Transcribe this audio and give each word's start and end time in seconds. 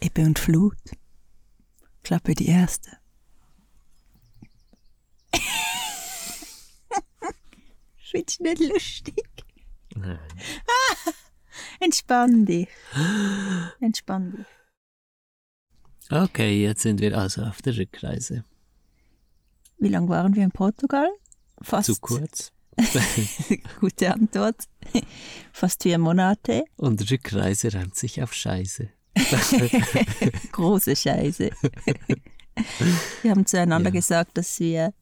Ebbe 0.00 0.22
und 0.22 0.38
Flut. 0.38 0.78
Klappe 2.02 2.34
die 2.34 2.48
erste. 2.48 2.90
Du 8.10 8.42
nicht 8.42 8.60
lustig? 8.60 9.26
Nein. 9.94 10.18
Entspann 11.80 12.46
dich. 12.46 12.68
Entspann 13.80 14.32
dich. 14.32 14.46
Okay, 16.10 16.62
jetzt 16.62 16.82
sind 16.82 17.00
wir 17.00 17.18
also 17.18 17.42
auf 17.42 17.60
der 17.60 17.76
Rückreise. 17.76 18.44
Wie 19.78 19.88
lange 19.88 20.08
waren 20.08 20.34
wir 20.34 20.42
in 20.42 20.50
Portugal? 20.50 21.10
Fast. 21.60 21.86
Zu 21.86 21.96
kurz. 22.00 22.50
Gute 23.80 24.14
Antwort. 24.14 24.64
Fast 25.52 25.82
vier 25.82 25.98
Monate. 25.98 26.64
Und 26.76 27.10
Rückreise 27.10 27.74
reimt 27.74 27.96
sich 27.96 28.22
auf 28.22 28.32
Scheiße. 28.32 28.88
Große 30.52 30.96
Scheiße. 30.96 31.50
wir 33.22 33.30
haben 33.30 33.46
zueinander 33.46 33.88
Ja. 33.90 33.94
gesagt, 33.94 34.36
dass 34.38 34.58
wir 34.60 34.92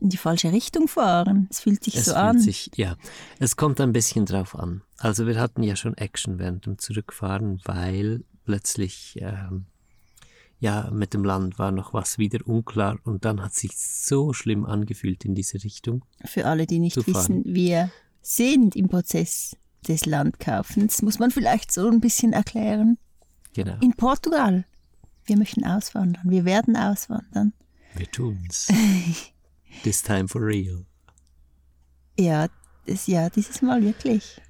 in 0.00 0.10
die 0.10 0.16
falsche 0.16 0.52
Richtung 0.52 0.88
fahren. 0.88 1.48
Es 1.50 1.60
fühlt 1.60 1.82
sich 1.84 1.96
Es 1.96 2.06
so 2.06 2.12
fühlt 2.12 2.24
an. 2.24 2.38
sich, 2.40 2.70
ja, 2.76 2.96
es 3.38 3.56
kommt 3.56 3.80
ein 3.80 3.92
bisschen 3.92 4.26
drauf 4.26 4.54
an. 4.58 4.82
Also 4.98 5.26
wir 5.26 5.40
hatten 5.40 5.62
ja 5.62 5.76
schon 5.76 5.96
Action 5.96 6.38
während 6.38 6.66
dem 6.66 6.78
Zurückfahren, 6.78 7.60
weil 7.64 8.24
plötzlich, 8.44 9.16
ähm, 9.20 9.66
ja, 10.58 10.90
mit 10.90 11.14
dem 11.14 11.24
Land 11.24 11.58
war 11.58 11.70
noch 11.72 11.94
was 11.94 12.18
wieder 12.18 12.40
unklar 12.46 12.98
und 13.04 13.24
dann 13.24 13.42
hat 13.42 13.54
sich 13.54 13.72
so 13.76 14.32
schlimm 14.32 14.64
angefühlt 14.66 15.24
in 15.24 15.34
diese 15.34 15.62
Richtung. 15.62 16.04
Für 16.24 16.46
alle, 16.46 16.66
die 16.66 16.78
nicht 16.80 17.06
wissen, 17.06 17.42
wir 17.46 17.90
sind 18.20 18.76
im 18.76 18.88
Prozess 18.88 19.56
des 19.88 20.06
Landkaufens. 20.06 21.02
Muss 21.02 21.18
man 21.18 21.30
vielleicht 21.30 21.70
so 21.72 21.88
ein 21.88 22.00
bisschen 22.00 22.32
erklären. 22.32 22.98
Genau, 23.54 23.76
In 23.80 23.92
Portugal. 23.94 24.64
Wir 25.26 25.38
möchten 25.38 25.64
auswandern. 25.64 26.28
Wir 26.28 26.44
werden 26.44 26.76
auswandern. 26.76 27.52
wir 27.94 28.10
tun's. 28.10 28.68
This 29.82 30.02
time 30.02 30.28
for 30.28 30.42
real. 30.42 30.84
Ja, 32.18 32.48
das, 32.86 33.06
ja 33.06 33.30
dieses 33.30 33.62
Mal 33.62 33.82
wirklich. 33.82 34.40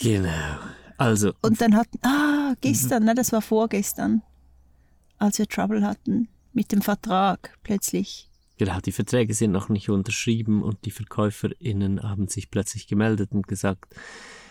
Genau. 0.00 0.58
Also, 0.98 1.32
Und 1.42 1.60
dann 1.60 1.76
hatten, 1.76 1.98
ah, 2.02 2.54
gestern, 2.60 3.04
ne, 3.04 3.14
das 3.14 3.32
war 3.32 3.40
vorgestern, 3.40 4.22
als 5.18 5.38
wir 5.38 5.46
Trouble 5.46 5.86
hatten 5.86 6.28
mit 6.52 6.72
dem 6.72 6.82
Vertrag 6.82 7.56
plötzlich. 7.62 8.28
Genau, 8.58 8.80
die 8.80 8.92
Verträge 8.92 9.32
sind 9.34 9.52
noch 9.52 9.68
nicht 9.68 9.88
unterschrieben 9.88 10.62
und 10.62 10.84
die 10.84 10.90
VerkäuferInnen 10.90 12.02
haben 12.02 12.26
sich 12.26 12.50
plötzlich 12.50 12.88
gemeldet 12.88 13.30
und 13.30 13.46
gesagt, 13.46 13.94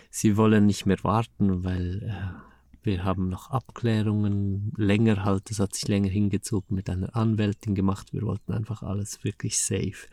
sie 0.10 0.38
wollen 0.38 0.66
nicht 0.66 0.86
mehr 0.86 1.04
warten, 1.04 1.66
weil 1.66 2.04
äh, 2.04 2.47
wir 2.88 3.04
haben 3.04 3.30
noch 3.30 3.52
Abklärungen 3.52 4.74
länger 4.78 5.24
halt, 5.24 5.52
das 5.52 5.60
hat 5.60 5.76
sich 5.76 5.88
länger 5.88 6.10
hingezogen 6.10 6.76
mit 6.76 6.90
einer 6.90 7.16
Anwältin 7.16 7.76
gemacht, 7.76 8.14
wir 8.14 8.24
wollten 8.24 8.54
einfach 8.54 8.82
alles 8.82 9.24
wirklich 9.24 9.62
safe. 9.62 10.08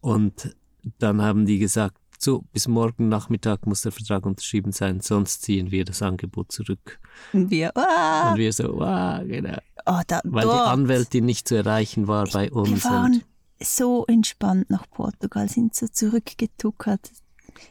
Und 0.00 0.54
dann 0.98 1.22
haben 1.22 1.46
die 1.46 1.58
gesagt, 1.58 1.96
so, 2.18 2.42
bis 2.52 2.68
morgen 2.68 3.08
Nachmittag 3.08 3.66
muss 3.66 3.80
der 3.82 3.92
Vertrag 3.92 4.26
unterschrieben 4.26 4.72
sein, 4.72 5.00
sonst 5.00 5.42
ziehen 5.42 5.70
wir 5.70 5.84
das 5.84 6.02
Angebot 6.02 6.52
zurück. 6.52 7.00
Und 7.32 7.50
wir, 7.50 7.74
ah, 7.76 8.32
Und 8.32 8.38
wir 8.38 8.52
so, 8.52 8.76
wow, 8.78 9.20
genau. 9.26 9.58
oh, 9.86 10.00
da, 10.06 10.20
Weil 10.24 10.44
dort. 10.44 10.56
die 10.56 10.70
Anwältin 10.70 11.24
nicht 11.24 11.48
zu 11.48 11.54
erreichen 11.54 12.06
war 12.06 12.26
bei 12.26 12.44
Wir 12.50 12.56
uns. 12.56 12.84
waren 12.84 13.12
und 13.14 13.24
so 13.60 14.04
entspannt 14.06 14.68
nach 14.68 14.88
Portugal, 14.90 15.48
sind 15.48 15.74
so 15.74 15.86
zurückgetuckert. 15.88 17.10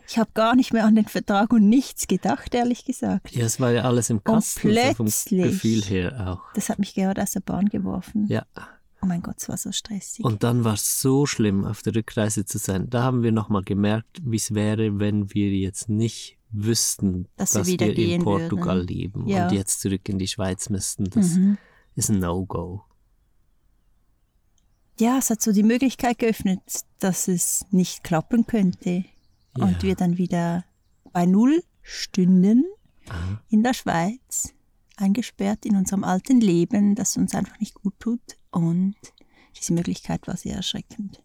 Ich 0.07 0.17
habe 0.17 0.29
gar 0.33 0.55
nicht 0.55 0.73
mehr 0.73 0.85
an 0.85 0.95
den 0.95 1.05
Vertrag 1.07 1.51
und 1.53 1.67
nichts 1.69 2.07
gedacht, 2.07 2.53
ehrlich 2.55 2.85
gesagt. 2.85 3.31
Ja, 3.35 3.45
es 3.45 3.59
war 3.59 3.71
ja 3.71 3.83
alles 3.83 4.09
im 4.09 4.23
Kasten, 4.23 4.73
so 4.73 4.81
vom 4.95 5.05
plötzlich- 5.07 5.43
Gefühl 5.43 5.81
her 5.83 6.27
auch. 6.27 6.53
Das 6.53 6.69
hat 6.69 6.79
mich 6.79 6.93
gerade 6.93 7.21
aus 7.21 7.31
der 7.31 7.41
Bahn 7.41 7.67
geworfen. 7.69 8.27
Ja, 8.27 8.45
Oh 9.01 9.05
mein 9.05 9.21
Gott, 9.21 9.35
es 9.39 9.49
war 9.49 9.57
so 9.57 9.73
stressig. 9.73 10.23
und 10.23 10.43
dann 10.43 10.63
war 10.63 10.75
es 10.75 11.01
so 11.01 11.25
schlimm, 11.25 11.65
auf 11.65 11.81
der 11.81 11.93
Rückreise 11.93 12.45
zu 12.45 12.57
sein. 12.57 12.89
Da 12.89 13.03
haben 13.03 13.21
wir 13.21 13.33
nochmal 13.33 13.61
gemerkt, 13.63 14.21
wie 14.23 14.37
es 14.37 14.53
wäre, 14.53 14.97
wenn 14.97 15.33
wir 15.33 15.49
jetzt 15.51 15.89
nicht 15.89 16.37
wüssten, 16.51 17.27
Dass 17.35 17.49
dass, 17.51 17.67
wir 17.67 17.79
wir 17.79 17.97
in 17.97 18.23
Portugal 18.23 18.77
würden. 18.77 18.87
leben 18.87 19.27
Ja. 19.27 19.47
und 19.49 19.53
jetzt 19.53 19.81
zurück 19.81 20.07
in 20.07 20.19
die 20.19 20.27
Schweiz 20.29 20.69
müssten. 20.69 21.09
Das 21.09 21.31
Mhm. 21.35 21.57
ist 21.95 22.09
ein 22.11 22.19
No-Go. 22.19 22.83
Ja, 24.99 25.17
es 25.17 25.29
hat 25.29 25.41
so 25.41 25.51
die 25.51 25.63
Möglichkeit 25.63 26.19
geöffnet, 26.19 26.61
dass 26.99 27.27
es 27.27 27.65
nicht 27.71 28.03
klappen 28.03 28.45
könnte. 28.45 29.03
Ja. 29.57 29.65
Und 29.65 29.83
wir 29.83 29.95
dann 29.95 30.17
wieder 30.17 30.65
bei 31.11 31.25
Null 31.25 31.63
stünden 31.81 32.65
Aha. 33.09 33.41
in 33.49 33.63
der 33.63 33.73
Schweiz, 33.73 34.53
eingesperrt 34.95 35.65
in 35.65 35.75
unserem 35.75 36.03
alten 36.03 36.39
Leben, 36.39 36.95
das 36.95 37.17
uns 37.17 37.35
einfach 37.35 37.59
nicht 37.59 37.75
gut 37.75 37.93
tut. 37.99 38.37
Und 38.51 38.95
diese 39.59 39.73
Möglichkeit 39.73 40.27
war 40.27 40.37
sehr 40.37 40.55
erschreckend. 40.55 41.21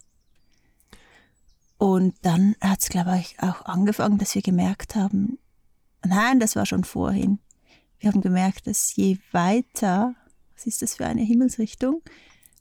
Und 1.78 2.16
dann 2.22 2.56
hat 2.60 2.80
es, 2.82 2.88
glaube 2.88 3.18
ich, 3.18 3.40
auch 3.40 3.64
angefangen, 3.64 4.18
dass 4.18 4.34
wir 4.34 4.42
gemerkt 4.42 4.96
haben, 4.96 5.38
nein, 6.04 6.40
das 6.40 6.56
war 6.56 6.66
schon 6.66 6.84
vorhin, 6.84 7.38
wir 8.00 8.10
haben 8.10 8.20
gemerkt, 8.20 8.66
dass 8.66 8.94
je 8.94 9.18
weiter, 9.32 10.14
was 10.54 10.66
ist 10.66 10.82
das 10.82 10.96
für 10.96 11.06
eine 11.06 11.22
Himmelsrichtung, 11.22 12.02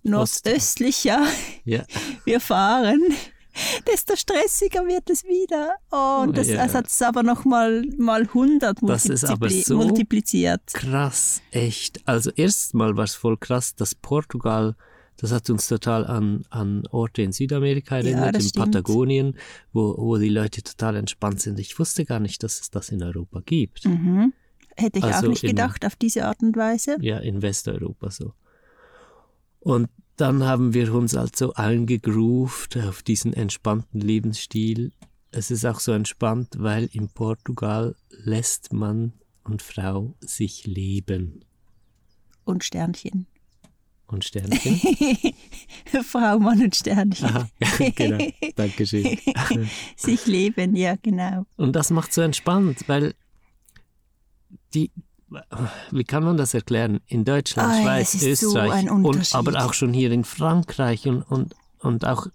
nordöstlicher 0.04 1.26
Ja, 1.66 1.84
wir 2.26 2.40
fahren, 2.40 3.02
desto 3.88 4.16
stressiger 4.16 4.86
wird 4.86 5.10
es 5.10 5.24
wieder. 5.24 5.76
Oh, 5.92 6.22
und 6.24 6.38
das, 6.38 6.48
Ja. 6.50 6.58
das 6.66 6.74
hat 6.76 6.88
es 6.88 7.02
aber 7.02 7.24
noch 7.24 7.46
mal, 7.46 7.84
mal 7.98 8.22
100 8.24 8.78
Das 8.84 9.06
ist 9.06 9.26
aber 9.26 9.50
so 9.50 9.78
multipliziert. 9.78 10.62
krass, 10.74 11.42
echt. 11.52 12.02
Also 12.08 12.32
erstmal 12.32 12.96
war 12.98 13.04
es 13.06 13.16
voll 13.16 13.38
krass, 13.38 13.76
dass 13.76 13.96
Portugal, 13.96 14.76
das 15.18 15.32
hat 15.32 15.50
uns 15.50 15.68
total 15.68 16.06
an, 16.06 16.46
an 16.50 16.84
Orte 16.92 17.22
in 17.24 17.32
Südamerika 17.32 17.98
erinnert, 17.98 18.36
das 18.36 18.44
in 18.44 18.50
stimmt. 18.50 18.66
Patagonien, 18.74 19.38
wo, 19.74 19.96
wo 19.98 20.18
die 20.18 20.30
Leute 20.30 20.62
total 20.62 20.96
entspannt 20.96 21.42
sind. 21.42 21.60
Ich 21.60 21.78
wusste 21.80 22.06
gar 22.06 22.20
nicht, 22.20 22.44
dass 22.44 22.60
es 22.62 22.70
das 22.70 22.90
in 22.90 23.02
Europa 23.02 23.42
gibt. 23.46 23.86
Mhm. 23.86 24.34
Hätte 24.76 25.00
ich 25.00 25.06
Also 25.06 25.26
auch 25.26 25.30
nicht 25.32 25.44
in- 25.44 25.50
gedacht 25.50 25.84
auf 25.86 25.96
diese 25.96 26.26
Art 26.26 26.44
und 26.44 26.56
Weise. 26.56 26.98
Ja, 27.02 27.18
in 27.18 27.42
Westeuropa 27.42 28.12
so. 28.12 28.34
Und 29.60 29.90
dann 30.18 30.44
haben 30.44 30.74
wir 30.74 30.94
uns 30.94 31.16
also 31.16 31.54
eingegroovt 31.54 32.78
auf 32.78 33.04
diesen 33.04 33.34
entspannten 33.34 34.02
Lebensstil. 34.02 34.92
Es 35.32 35.52
ist 35.52 35.66
auch 35.66 35.80
so 35.80 35.92
entspannt, 35.92 36.56
weil 36.58 36.90
in 36.92 37.10
Portugal 37.10 37.96
lässt 38.10 38.74
Mann 38.74 39.14
und 39.44 39.62
Frau 39.62 40.16
sich 40.20 40.66
leben. 40.66 41.46
Und 42.44 42.64
Sternchen. 42.64 43.28
Und 44.08 44.24
Sternchen. 44.24 44.80
Frau, 46.04 46.40
Mann 46.40 46.62
und 46.64 46.76
Sternchen. 46.76 47.28
Aha, 47.28 47.50
genau. 47.96 48.26
Dankeschön. 48.56 49.18
Sich 49.98 50.26
leben, 50.28 50.78
ja, 50.78 50.96
genau. 50.96 51.46
Und 51.58 51.76
das 51.76 51.90
macht 51.90 52.14
so 52.14 52.22
entspannt, 52.22 52.88
weil 52.88 53.16
die, 54.74 54.92
wie 55.92 56.04
kann 56.04 56.24
man 56.24 56.38
das 56.38 56.54
erklären? 56.54 57.00
In 57.08 57.26
Deutschland, 57.26 57.74
Ah, 57.74 57.82
Schweiz, 57.82 58.12
so 58.14 58.28
Österreich 58.28 58.72
ein 58.72 58.90
und 58.90 59.36
aber 59.36 59.66
auch 59.66 59.74
schon 59.74 59.94
hier 59.94 60.12
in 60.12 60.24
Frankreich 60.24 61.08
und, 61.08 61.22
und, 61.24 61.54
und 61.80 62.06
auch 62.06 62.28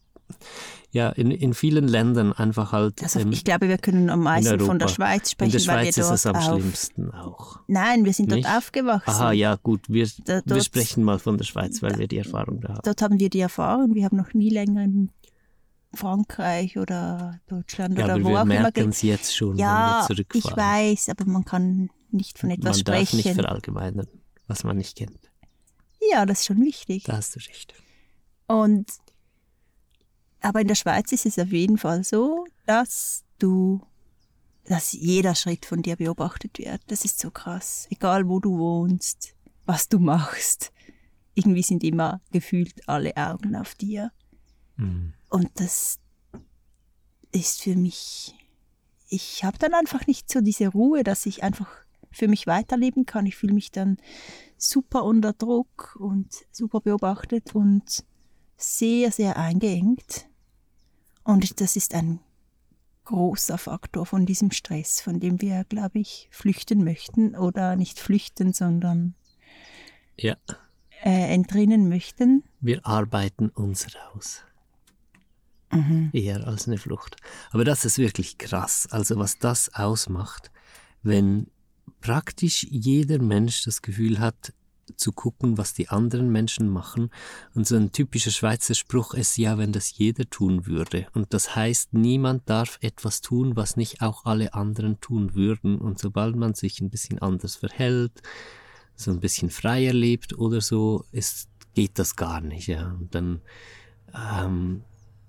ja, 0.90 1.08
in, 1.08 1.30
in 1.30 1.54
vielen 1.54 1.88
Ländern 1.88 2.34
einfach 2.34 2.72
halt. 2.72 3.02
Also 3.02 3.20
ähm, 3.20 3.32
ich 3.32 3.44
glaube, 3.44 3.66
wir 3.68 3.78
können 3.78 4.10
am 4.10 4.20
meisten 4.24 4.60
von 4.60 4.78
der. 4.78 4.88
Schweiz 4.88 5.22
in 5.22 5.30
sprechen, 5.30 5.52
der 5.52 5.66
weil 5.68 5.84
wir 5.86 5.92
Schweiz 5.92 5.96
ist 5.96 6.06
dort 6.06 6.14
es 6.16 6.26
am 6.26 6.42
schlimmsten 6.60 7.10
auch. 7.12 7.60
Nein, 7.66 8.04
wir 8.04 8.12
sind 8.12 8.30
dort 8.30 8.40
Nicht? 8.42 8.48
aufgewachsen. 8.50 9.08
Aha, 9.10 9.32
ja, 9.32 9.56
gut, 9.62 9.86
wir, 9.88 10.06
Da- 10.26 10.34
wir 10.34 10.42
dort- 10.44 10.64
sprechen 10.64 11.02
mal 11.02 11.18
von 11.18 11.38
der 11.38 11.44
Schweiz, 11.46 11.80
weil 11.82 11.98
wir 11.98 12.08
die 12.08 12.18
Erfahrung 12.18 12.60
da 12.60 12.74
haben. 12.74 12.80
Dort 12.84 13.00
haben 13.00 13.18
wir 13.18 13.30
die 13.30 13.40
Erfahrung. 13.40 13.94
Wir 13.94 14.04
haben 14.04 14.18
noch 14.18 14.34
nie 14.34 14.50
länger 14.50 14.84
in 14.84 15.08
Frankreich 15.94 16.78
oder 16.78 17.38
Deutschland 17.48 17.98
Ja, 17.98 18.04
oder 18.04 18.14
aber 18.14 18.24
wo 18.24 18.28
wir 18.30 18.38
auch 18.40 18.42
immer. 18.44 18.60
merken 18.60 18.88
es 18.90 19.02
jetzt 19.02 19.34
schon, 19.36 19.56
Ja, 19.56 20.04
wenn 20.08 20.16
wir 20.16 20.24
ich 20.24 20.28
zurückfahren. 20.42 20.56
weiß, 20.90 21.08
aber 21.08 21.24
man 21.26 21.44
kann 21.44 21.88
nicht 22.12 22.38
von 22.38 22.50
etwas 22.50 22.78
man 22.78 22.84
darf 22.84 22.98
nicht 23.12 23.20
sprechen. 23.20 23.34
verallgemeinern, 23.34 24.08
was 24.46 24.64
man 24.64 24.76
nicht 24.76 24.96
kennt. 24.96 25.30
Ja, 26.10 26.26
das 26.26 26.40
ist 26.40 26.46
schon 26.46 26.60
wichtig. 26.60 27.04
Da 27.04 27.16
hast 27.16 27.36
du 27.36 27.40
recht. 27.40 27.74
Und 28.46 28.86
aber 30.42 30.60
in 30.60 30.68
der 30.68 30.74
Schweiz 30.74 31.12
ist 31.12 31.24
es 31.24 31.38
auf 31.38 31.52
jeden 31.52 31.78
Fall 31.78 32.02
so, 32.04 32.46
dass 32.66 33.24
du, 33.38 33.80
dass 34.64 34.92
jeder 34.92 35.34
Schritt 35.34 35.64
von 35.64 35.82
dir 35.82 35.96
beobachtet 35.96 36.58
wird. 36.58 36.82
Das 36.88 37.04
ist 37.04 37.20
so 37.20 37.30
krass. 37.30 37.86
Egal 37.90 38.28
wo 38.28 38.40
du 38.40 38.58
wohnst, 38.58 39.34
was 39.64 39.88
du 39.88 40.00
machst. 40.00 40.72
Irgendwie 41.34 41.62
sind 41.62 41.84
immer 41.84 42.20
gefühlt 42.32 42.88
alle 42.88 43.16
Augen 43.16 43.54
auf 43.54 43.74
dir. 43.76 44.10
Mhm. 44.76 45.14
Und 45.30 45.48
das 45.54 45.98
ist 47.30 47.62
für 47.62 47.76
mich, 47.76 48.34
ich 49.08 49.44
habe 49.44 49.58
dann 49.58 49.74
einfach 49.74 50.06
nicht 50.06 50.30
so 50.30 50.40
diese 50.40 50.68
Ruhe, 50.68 51.04
dass 51.04 51.24
ich 51.24 51.42
einfach 51.42 51.68
für 52.12 52.28
mich 52.28 52.46
weiterleben 52.46 53.06
kann. 53.06 53.26
Ich 53.26 53.36
fühle 53.36 53.54
mich 53.54 53.70
dann 53.70 53.96
super 54.56 55.04
unter 55.04 55.32
Druck 55.32 55.96
und 55.98 56.32
super 56.50 56.80
beobachtet 56.80 57.54
und 57.54 58.04
sehr, 58.56 59.10
sehr 59.10 59.36
eingeengt. 59.36 60.26
Und 61.24 61.60
das 61.60 61.76
ist 61.76 61.94
ein 61.94 62.20
großer 63.04 63.58
Faktor 63.58 64.06
von 64.06 64.26
diesem 64.26 64.50
Stress, 64.52 65.00
von 65.00 65.18
dem 65.18 65.40
wir, 65.40 65.64
glaube 65.64 65.98
ich, 65.98 66.28
flüchten 66.30 66.84
möchten 66.84 67.34
oder 67.34 67.74
nicht 67.76 67.98
flüchten, 67.98 68.52
sondern 68.52 69.14
Ja. 70.16 70.36
äh, 71.04 71.34
entrinnen 71.34 71.88
möchten. 71.88 72.44
Wir 72.60 72.86
arbeiten 72.86 73.48
uns 73.48 73.88
raus. 73.96 74.42
Mhm. 75.72 76.10
Eher 76.12 76.46
als 76.46 76.68
eine 76.68 76.78
Flucht. 76.78 77.16
Aber 77.50 77.64
das 77.64 77.84
ist 77.84 77.98
wirklich 77.98 78.38
krass. 78.38 78.86
Also 78.90 79.16
was 79.16 79.38
das 79.38 79.74
ausmacht, 79.74 80.50
wenn 81.02 81.48
praktisch 82.00 82.66
jeder 82.68 83.20
Mensch 83.20 83.64
das 83.64 83.82
Gefühl 83.82 84.18
hat, 84.18 84.52
zu 84.96 85.12
gucken, 85.12 85.58
was 85.58 85.74
die 85.74 85.88
anderen 85.88 86.30
Menschen 86.30 86.68
machen. 86.68 87.10
Und 87.54 87.66
so 87.66 87.76
ein 87.76 87.92
typischer 87.92 88.30
Schweizer 88.30 88.74
Spruch 88.74 89.14
ist 89.14 89.36
ja, 89.36 89.58
wenn 89.58 89.72
das 89.72 89.96
jeder 89.96 90.28
tun 90.28 90.66
würde. 90.66 91.06
Und 91.14 91.32
das 91.34 91.54
heißt, 91.54 91.94
niemand 91.94 92.48
darf 92.48 92.78
etwas 92.80 93.20
tun, 93.20 93.56
was 93.56 93.76
nicht 93.76 94.02
auch 94.02 94.24
alle 94.24 94.54
anderen 94.54 95.00
tun 95.00 95.34
würden. 95.34 95.78
Und 95.78 95.98
sobald 95.98 96.36
man 96.36 96.54
sich 96.54 96.80
ein 96.80 96.90
bisschen 96.90 97.20
anders 97.20 97.56
verhält, 97.56 98.22
so 98.94 99.10
ein 99.10 99.20
bisschen 99.20 99.50
freier 99.50 99.92
lebt 99.92 100.38
oder 100.38 100.60
so, 100.60 101.04
ist, 101.12 101.48
geht 101.74 101.98
das 101.98 102.16
gar 102.16 102.40
nicht. 102.40 102.66
Ja. 102.66 102.92
Und 102.92 103.14
dann, 103.14 103.40
ähm, 104.14 104.82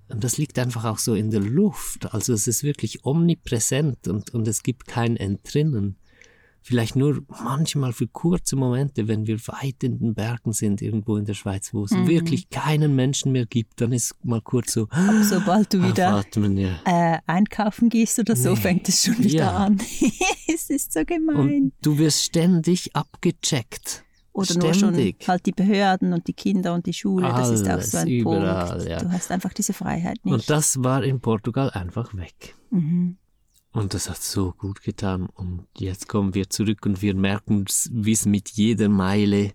und 0.10 0.24
das 0.24 0.38
liegt 0.38 0.60
einfach 0.60 0.86
auch 0.86 1.00
so 1.00 1.16
in 1.16 1.32
der 1.32 1.42
Luft. 1.42 2.14
Also 2.14 2.34
es 2.34 2.48
ist 2.48 2.64
wirklich 2.64 3.06
omnipräsent 3.06 4.08
und, 4.08 4.32
und 4.32 4.48
es 4.48 4.64
gibt 4.64 4.88
kein 4.88 5.18
Entrinnen. 5.18 5.98
Vielleicht 6.66 6.96
nur 6.96 7.24
manchmal 7.28 7.92
für 7.92 8.08
kurze 8.08 8.56
Momente, 8.56 9.08
wenn 9.10 9.28
wir 9.28 9.38
weit 9.48 9.84
in 9.84 10.00
den 10.00 10.14
Bergen 10.14 10.54
sind, 10.54 10.82
irgendwo 10.82 11.18
in 11.18 11.26
der 11.26 11.34
Schweiz, 11.34 11.74
wo 11.74 11.84
es 11.84 11.92
Mhm. 11.92 12.08
wirklich 12.08 12.50
keinen 12.50 12.96
Menschen 12.96 13.32
mehr 13.34 13.46
gibt, 13.46 13.82
dann 13.82 13.92
ist 13.92 14.16
mal 14.24 14.42
kurz 14.42 14.72
so 14.74 14.88
Aber 14.90 15.24
sobald 15.24 15.74
du 15.74 15.84
wieder 15.84 16.16
aufatmen, 16.16 16.58
ja. 16.58 16.70
äh, 16.86 17.20
einkaufen 17.28 17.90
gehst 17.90 18.18
oder 18.20 18.36
so, 18.36 18.52
Nee. 18.52 18.56
fängt 18.56 18.88
es 18.88 19.04
schon 19.04 19.18
wieder 19.20 19.36
Ja. 19.44 19.58
an. 19.58 19.78
es 20.48 20.70
ist 20.70 20.94
so 20.94 21.04
gemein. 21.06 21.36
Und 21.38 21.74
du 21.82 21.98
wirst 21.98 22.24
ständig 22.24 22.96
abgecheckt. 22.96 24.04
Oder 24.36 24.56
nur 24.56 24.74
schon 24.74 24.94
ständig. 24.96 25.28
halt 25.28 25.46
die 25.46 25.52
Behörden 25.52 26.12
und 26.14 26.28
die 26.28 26.34
Kinder 26.34 26.74
und 26.74 26.88
die 26.88 26.94
Schule. 26.94 27.28
das 27.28 27.50
ist 27.52 27.70
auch 27.70 27.82
so 27.82 27.98
ein 27.98 28.04
Alles, 28.08 28.14
überall, 28.22 28.70
Punkt. 28.78 28.90
ja. 28.90 29.00
Du 29.00 29.12
hast 29.12 29.30
einfach 29.32 29.54
diese 29.54 29.74
Freiheit 29.74 30.18
nicht. 30.26 30.34
Und 30.34 30.50
das 30.50 30.82
war 30.84 31.04
in 31.04 31.20
Portugal 31.20 31.70
einfach 31.72 32.16
weg. 32.16 32.56
mhm. 32.72 33.18
Und 33.74 33.94
das 33.94 34.10
hat 34.10 34.22
so 34.22 34.54
gut 34.54 34.82
getan. 34.82 35.28
Und 35.34 35.68
jetzt 35.78 36.08
kommen 36.08 36.34
wir 36.36 36.50
zurück 36.50 36.86
und 36.86 37.02
wir 37.02 37.16
merken, 37.16 37.66
wie 37.92 38.12
es 38.12 38.26
mit 38.26 38.50
jeder 38.50 38.88
Meile 38.88 39.54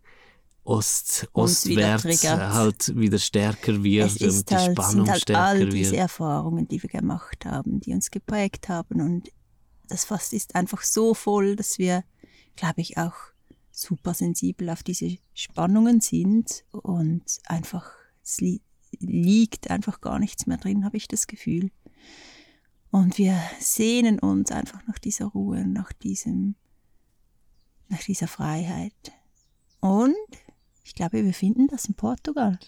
Ost, 0.65 1.29
Uns 1.33 1.65
wieder 1.65 1.95
ostwärts 1.95 2.21
triggert. 2.21 2.53
halt 2.53 2.97
wieder 2.97 3.19
stärker 3.19 3.83
wird 3.83 4.07
Es 4.07 4.17
ist 4.17 4.39
und 4.41 4.51
die 4.51 4.55
halt, 4.57 4.73
Spannung 4.73 4.91
sind 5.07 5.11
halt 5.11 5.23
stärker 5.23 5.45
all 5.45 5.69
diese 5.71 5.93
wird. 5.93 6.01
Erfahrungen, 6.03 6.69
die 6.69 6.83
wir 6.83 6.91
gemacht 6.91 7.47
haben, 7.47 7.81
die 7.81 7.95
uns 7.95 8.11
geprägt 8.11 8.69
haben. 8.69 9.01
Und 9.01 9.33
das 9.87 10.05
Fass 10.05 10.35
ist 10.35 10.55
einfach 10.55 10.83
so 10.83 11.15
voll, 11.15 11.57
dass 11.57 11.79
wir, 11.79 12.05
glaube 12.55 12.83
ich, 12.83 12.99
auch 12.99 13.15
super 13.71 14.13
sensibel 14.13 14.69
auf 14.69 14.83
diese 14.83 15.17
Spannungen 15.33 16.01
sind 16.03 16.65
und 16.71 17.23
einfach, 17.47 17.91
es 18.23 18.41
li 18.41 18.61
liegt 19.01 19.71
einfach 19.71 20.01
gar 20.01 20.19
nichts 20.19 20.47
mehr 20.47 20.57
drin, 20.57 20.85
habe 20.85 20.97
ich 20.97 21.09
das 21.09 21.27
Gefühl. 21.27 21.71
Und 22.91 23.19
wir 23.19 23.39
sehnen 23.61 24.19
uns 24.19 24.51
einfach 24.51 24.81
nach 24.87 24.99
dieser 24.99 25.27
Ruhe, 25.27 25.67
nach 25.67 25.93
diesem, 25.93 26.55
nach 27.89 28.01
dieser 28.03 28.29
Freiheit. 28.29 28.95
Und 29.81 30.15
ich 30.85 30.95
glaube, 30.95 31.25
wir 31.25 31.35
finden 31.35 31.67
das 31.69 31.85
in 31.87 31.95
Portugal. 31.95 32.59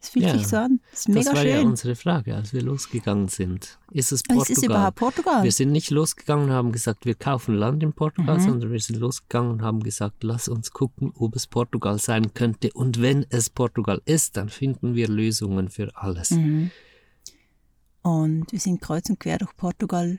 Es 0.00 0.08
fühlt 0.08 0.24
Ja, 0.24 0.36
sich 0.36 0.48
so 0.48 0.56
an. 0.56 0.80
Es 0.92 1.00
ist 1.06 1.08
Das 1.10 1.14
mega 1.14 1.32
war 1.32 1.46
ja 1.46 1.58
schön. 1.60 1.68
unsere 1.68 1.94
Frage, 1.94 2.34
als 2.34 2.52
wir 2.52 2.60
losgegangen 2.62 3.28
sind. 3.28 3.78
Ist 3.92 4.10
es 4.10 4.18
es 4.18 4.22
Portugal? 4.24 4.52
ist 4.56 4.62
überhaupt 4.64 4.96
Portugal. 4.96 5.44
Wir 5.44 5.52
sind 5.52 5.70
nicht 5.70 5.90
losgegangen 5.92 6.46
und 6.46 6.50
haben 6.50 6.72
gesagt, 6.72 7.06
wir 7.06 7.14
kaufen 7.14 7.54
Land 7.54 7.84
in 7.84 7.92
Portugal, 7.92 8.38
Mhm. 8.38 8.42
sondern 8.42 8.72
wir 8.72 8.80
sind 8.80 8.98
losgegangen 8.98 9.52
und 9.52 9.62
haben 9.62 9.78
gesagt, 9.80 10.24
lass 10.24 10.48
uns 10.48 10.72
gucken, 10.72 11.12
ob 11.16 11.36
es 11.36 11.46
Portugal 11.46 12.00
sein 12.00 12.34
könnte. 12.34 12.70
Und 12.74 13.00
wenn 13.00 13.24
es 13.30 13.48
Portugal 13.48 14.02
ist, 14.04 14.36
dann 14.36 14.48
finden 14.48 14.96
wir 14.96 15.06
Lösungen 15.06 15.68
für 15.68 15.96
alles. 15.96 16.30
Mhm. 16.32 16.72
Und 18.02 18.50
wir 18.50 18.58
sind 18.60 18.80
kreuz 18.80 19.08
und 19.08 19.20
quer 19.20 19.38
durch 19.38 19.56
Portugal 19.56 20.18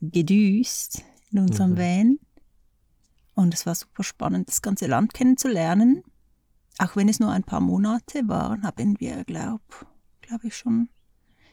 gedüst 0.00 1.02
in 1.30 1.38
unserem 1.40 1.72
Mhm. 1.72 1.78
Van. 1.78 2.18
Und 3.34 3.54
es 3.54 3.66
war 3.66 3.74
super 3.74 4.02
spannend, 4.04 4.48
das 4.48 4.62
ganze 4.62 4.86
Land 4.86 5.14
kennenzulernen. 5.14 6.02
Auch 6.78 6.96
wenn 6.96 7.08
es 7.08 7.20
nur 7.20 7.30
ein 7.30 7.44
paar 7.44 7.60
Monate 7.60 8.26
waren, 8.28 8.64
haben 8.64 8.98
wir, 9.00 9.24
glaube 9.24 9.62
glaub 10.22 10.42
ich, 10.44 10.56
schon 10.56 10.88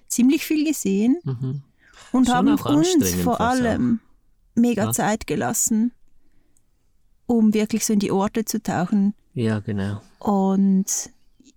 ziemlich 0.07 0.45
viel 0.45 0.65
gesehen 0.65 1.17
Mhm. 1.23 1.63
und 2.11 2.25
Schon 2.25 2.35
haben 2.35 2.47
uns 2.59 3.13
vor 3.23 3.39
allem 3.41 3.99
mega 4.55 4.85
Ja. 4.85 4.91
Zeit 4.91 5.27
gelassen, 5.27 5.91
um 7.27 7.53
wirklich 7.53 7.85
so 7.85 7.93
in 7.93 7.99
die 7.99 8.11
Orte 8.11 8.45
zu 8.45 8.61
tauchen, 8.61 9.13
Ja, 9.33 9.59
genau. 9.59 10.01
Und 10.19 11.09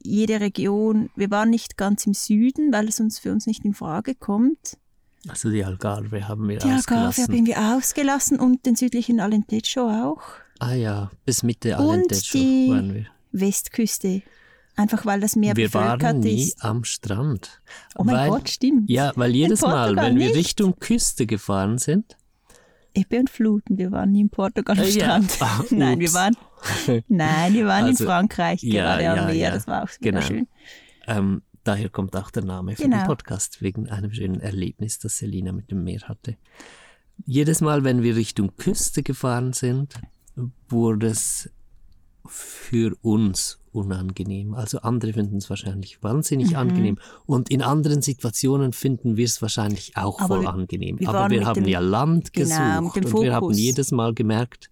jede 0.05 0.41
Region, 0.41 1.11
wir 1.17 1.31
waren 1.31 1.51
nicht 1.51 1.77
ganz 1.77 2.07
im 2.07 2.15
Süden, 2.15 2.73
weil 2.73 2.89
es 2.89 3.01
uns 3.01 3.19
für 3.19 3.33
uns 3.33 3.47
nicht 3.47 3.65
in 3.65 3.75
Frage 3.75 4.15
kommt. 4.15 4.77
Also 5.29 5.51
die 5.51 5.65
Algarve 5.65 6.29
haben 6.29 6.49
wir 6.49 6.59
Die 6.59 6.65
Algarve 6.69 7.09
ausgelassen. 7.09 7.35
haben 7.35 7.47
wir 7.47 7.59
ausgelassen 7.77 8.39
und 8.39 8.67
den 8.67 8.77
südlichen 8.77 9.21
Alentejo 9.21 9.89
auch. 9.89 10.21
Ah 10.59 10.75
ja, 10.75 11.11
bis 11.25 11.43
Mitte 11.43 11.77
Und 11.79 11.89
Alentejo 11.91 12.21
die 12.35 12.69
waren 12.71 12.95
wir. 12.95 13.07
Westküste. 13.33 14.23
Einfach 14.77 15.07
weil 15.07 15.21
das 15.21 15.37
Meer 15.37 15.57
wir 15.57 15.67
bevölkert 15.67 16.03
waren 16.03 16.21
nie 16.21 16.49
ist. 16.49 16.63
am 16.65 16.85
Strand. 16.85 17.63
Oh 17.97 18.03
mein 18.05 18.17
weil, 18.17 18.29
Gott, 18.31 18.49
stimmt. 18.51 18.91
Ja, 18.91 19.13
weil 19.15 19.35
jedes 19.35 19.61
Mal, 19.63 19.95
wenn 19.97 20.19
wir 20.19 20.27
nicht. 20.27 20.37
Richtung 20.37 20.79
Küste 20.79 21.27
gefahren 21.27 21.79
sind, 21.79 22.17
Ebbe 22.97 23.19
und 23.19 23.31
Fluten, 23.31 23.77
wir 23.79 23.91
waren 23.91 24.13
nie 24.13 24.21
in 24.21 24.31
Portugal 24.31 24.79
am 24.79 24.85
Äh, 24.85 24.89
ja. 24.91 25.05
Strand. 25.23 25.37
Ah, 25.41 25.65
nein, 25.71 25.99
wir 26.01 26.13
waren, 26.13 26.37
nein, 27.09 27.55
wir 27.55 27.67
waren 27.67 27.85
Also, 27.85 28.05
in 28.05 28.09
Frankreich 28.11 28.63
ja, 28.63 28.83
gerade 28.97 29.11
am 29.11 29.17
ja, 29.17 29.25
Meer. 29.27 29.35
ja, 29.35 29.51
Das 29.51 29.67
war 29.67 29.83
auch 29.85 29.89
genau. 30.01 30.21
schön. 30.21 30.47
ähm, 31.07 31.43
daher 31.65 31.89
kommt 31.89 32.17
auch 32.17 32.31
der 32.31 32.45
Name 32.45 32.77
für 32.77 32.83
Genau. 32.83 32.99
den 32.99 33.07
Podcast, 33.07 33.63
wegen 33.63 33.89
einem 33.89 34.13
schönen 34.13 34.41
Erlebnis, 34.41 34.99
das 34.99 35.19
Selina 35.19 35.53
mit 35.53 35.71
dem 35.71 35.85
Meer 35.85 36.01
hatte. 36.03 36.37
Jedes 37.27 37.61
Mal, 37.61 37.85
wenn 37.85 38.03
wir 38.03 38.17
Richtung 38.17 38.57
Küste 38.57 39.03
gefahren 39.03 39.53
sind, 39.53 39.95
wurde 40.69 41.07
es 41.09 41.51
für 42.27 42.97
uns 43.03 43.59
unangenehm. 43.73 44.55
Also 44.55 44.79
andere 44.81 45.13
finden 45.13 45.37
es 45.39 45.51
wahrscheinlich 45.51 46.03
wahnsinnig 46.03 46.51
Mhm. 46.51 46.57
angenehm. 46.57 46.99
Und 47.27 47.51
in 47.51 47.61
anderen 47.63 48.03
Situationen 48.03 48.73
finden 48.73 49.17
wir 49.17 49.25
es 49.27 49.43
wahrscheinlich 49.43 49.97
auch 49.97 50.19
Aber 50.21 50.37
voll 50.37 50.43
wir- 50.43 50.49
angenehm. 50.55 51.01
wir 51.01 51.09
Aber 51.09 51.29
wir 51.31 51.45
haben 51.45 51.65
dem- 51.65 51.69
ja 51.69 51.81
Land 51.81 52.33
Genau, 52.33 52.91
gesucht 52.91 53.15
und 53.15 53.23
wir 53.23 53.35
haben 53.35 53.51
jedes 53.53 53.91
Mal 53.93 54.15
gemerkt, 54.15 54.71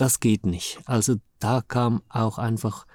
das 0.00 0.20
geht 0.20 0.46
nicht. 0.46 0.78
Also 0.86 1.16
da 1.38 1.60
kam 1.60 2.02
auch 2.08 2.38
einfach 2.38 2.86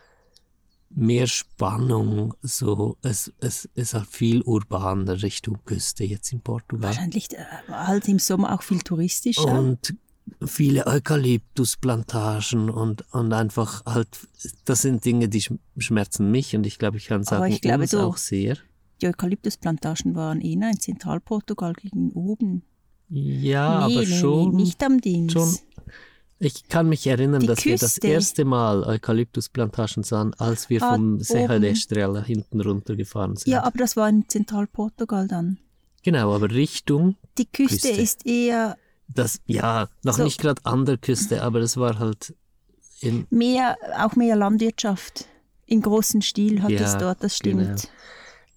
mehr 0.89 1.27
Spannung, 1.27 2.33
so 2.41 2.97
es, 3.01 3.31
es 3.39 3.69
ist 3.75 3.93
halt 3.93 4.07
viel 4.07 4.41
urbaner 4.43 5.21
Richtung 5.21 5.57
Küste 5.65 6.03
jetzt 6.05 6.31
in 6.31 6.41
Portugal. 6.41 6.89
Wahrscheinlich 6.89 7.33
äh, 7.33 7.43
halt 7.69 8.07
im 8.07 8.19
Sommer 8.19 8.53
auch 8.53 8.61
viel 8.61 8.79
touristischer. 8.79 9.43
Und 9.59 9.95
viele 10.45 10.87
Eukalyptusplantagen 10.87 12.69
und, 12.69 13.03
und 13.13 13.33
einfach 13.33 13.85
halt, 13.85 14.07
das 14.65 14.81
sind 14.83 15.03
Dinge, 15.05 15.27
die 15.29 15.41
schm- 15.41 15.59
schmerzen 15.77 16.31
mich 16.31 16.55
und 16.55 16.65
ich 16.65 16.79
glaube, 16.79 16.97
ich 16.97 17.07
kann 17.07 17.23
sagen, 17.23 17.51
ich 17.51 17.61
glaube, 17.61 17.81
uns 17.83 17.91
du- 17.91 17.99
auch 18.01 18.17
sehr. 18.17 18.57
Die 19.01 19.07
Eukalyptusplantagen 19.07 20.15
waren 20.15 20.39
eher 20.39 20.69
in 20.69 20.79
Zentralportugal 20.79 21.73
gegen 21.73 22.11
oben. 22.13 22.63
Ja, 23.09 23.87
nee, 23.87 23.93
aber 23.95 24.05
nee, 24.05 24.05
schon. 24.05 24.55
Nicht 24.55 24.81
am 24.83 25.01
Dings. 25.01 25.33
schon. 25.33 25.57
Ich 26.45 26.67
kann 26.67 26.87
mich 26.89 27.07
erinnern, 27.07 27.39
Die 27.41 27.47
dass 27.47 27.65
wir 27.65 27.73
das 27.77 27.95
Küste. 27.95 28.07
erste 28.07 28.45
Mal 28.45 28.83
Eukalyptusplantagen 28.83 30.03
sahen, 30.03 30.35
als 30.35 30.69
wir 30.69 30.83
Ah, 30.83 30.93
vom 30.93 31.19
Serra 31.19 31.57
de 31.57 31.71
Estrella 31.71 32.21
hinten 32.21 32.61
runtergefahren 32.61 33.35
sind. 33.35 33.51
Ja, 33.51 33.63
aber 33.63 33.79
das 33.79 33.95
war 33.97 34.07
in 34.09 34.29
Zentralportugal 34.29 35.27
dann. 35.27 35.57
Genau, 36.03 36.35
aber 36.35 36.51
Richtung, 36.51 37.15
Die 37.39 37.47
Küste, 37.51 37.87
Küste. 37.87 38.01
ist 38.01 38.25
eher 38.27 38.77
das, 39.07 39.39
ja, 39.47 39.89
noch 40.03 40.17
So. 40.17 40.23
nicht 40.23 40.39
gerade 40.39 40.63
an 40.65 40.85
der 40.85 40.97
Küste, 40.97 41.41
aber 41.41 41.59
das 41.61 41.77
war 41.77 41.97
halt 41.97 42.35
in, 43.01 43.25
mehr, 43.31 43.75
auch 43.97 44.15
mehr 44.15 44.35
Landwirtschaft. 44.35 45.25
In 45.65 45.81
großem 45.81 46.21
Stil 46.21 46.61
hat 46.61 46.69
Ja, 46.69 46.81
es 46.81 46.95
dort, 46.97 47.23
das 47.23 47.37
stimmt. 47.37 47.59
genau. 47.63 47.81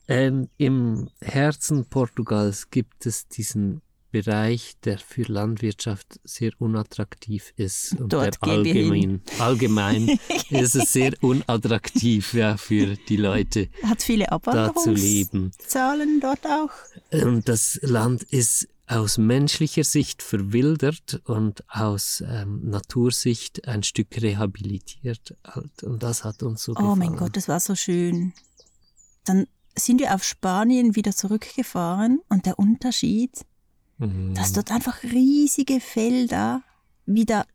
ähm, 0.08 0.48
im 0.58 1.08
Herzen 1.22 1.86
Portugals 1.86 2.68
gibt 2.68 3.06
es 3.06 3.28
diesen 3.28 3.80
Bereich, 4.10 4.74
der 4.84 4.98
für 4.98 5.22
Landwirtschaft 5.22 6.20
sehr 6.24 6.52
unattraktiv 6.58 7.52
ist. 7.56 7.92
Und 7.98 8.12
Dort 8.12 8.42
der 8.42 8.48
allgemein, 8.50 9.22
allgemein 9.38 10.18
ist 10.50 10.74
es 10.74 10.92
sehr 10.92 11.12
unattraktiv 11.20 12.32
ja, 12.34 12.56
für 12.56 12.96
die 12.96 13.16
Leute, 13.16 13.68
Hat 13.82 14.02
viele 14.02 14.26
da 14.26 14.74
zu 14.74 14.92
leben. 14.92 15.52
Abwanderungszahlen 15.52 16.20
dort 16.20 16.46
auch. 16.46 16.70
Und 17.10 17.48
das 17.48 17.78
Land 17.82 18.22
ist 18.24 18.68
aus 18.86 19.18
menschlicher 19.18 19.84
Sicht 19.84 20.22
verwildert 20.22 21.20
und 21.24 21.62
aus 21.68 22.22
ähm, 22.26 22.70
Natursicht 22.70 23.68
ein 23.68 23.82
Stück 23.82 24.08
rehabilitiert. 24.20 25.36
Halt. 25.44 25.82
Und 25.82 26.02
das 26.02 26.24
hat 26.24 26.42
uns 26.42 26.62
so 26.62 26.72
Oh 26.72 26.74
gefallen. 26.76 26.98
mein 26.98 27.16
Gott, 27.16 27.36
das 27.36 27.48
war 27.48 27.60
so 27.60 27.74
schön. 27.74 28.32
Dann 29.24 29.46
sind 29.76 30.00
wir 30.00 30.14
auf 30.14 30.24
Spanien 30.24 30.96
wieder 30.96 31.12
zurückgefahren 31.12 32.20
und 32.28 32.46
der 32.46 32.58
Unterschied, 32.58 33.44
Mhm. 33.98 34.34
dass 34.34 34.52
dort 34.52 34.70
einfach 34.70 35.02
riesige 35.02 35.80
Felder 35.80 36.62
wieder 37.06 37.46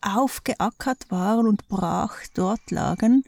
aufgeackert 0.00 1.10
waren 1.10 1.46
und 1.46 1.68
brach 1.68 2.16
dort 2.34 2.70
lagen. 2.70 3.22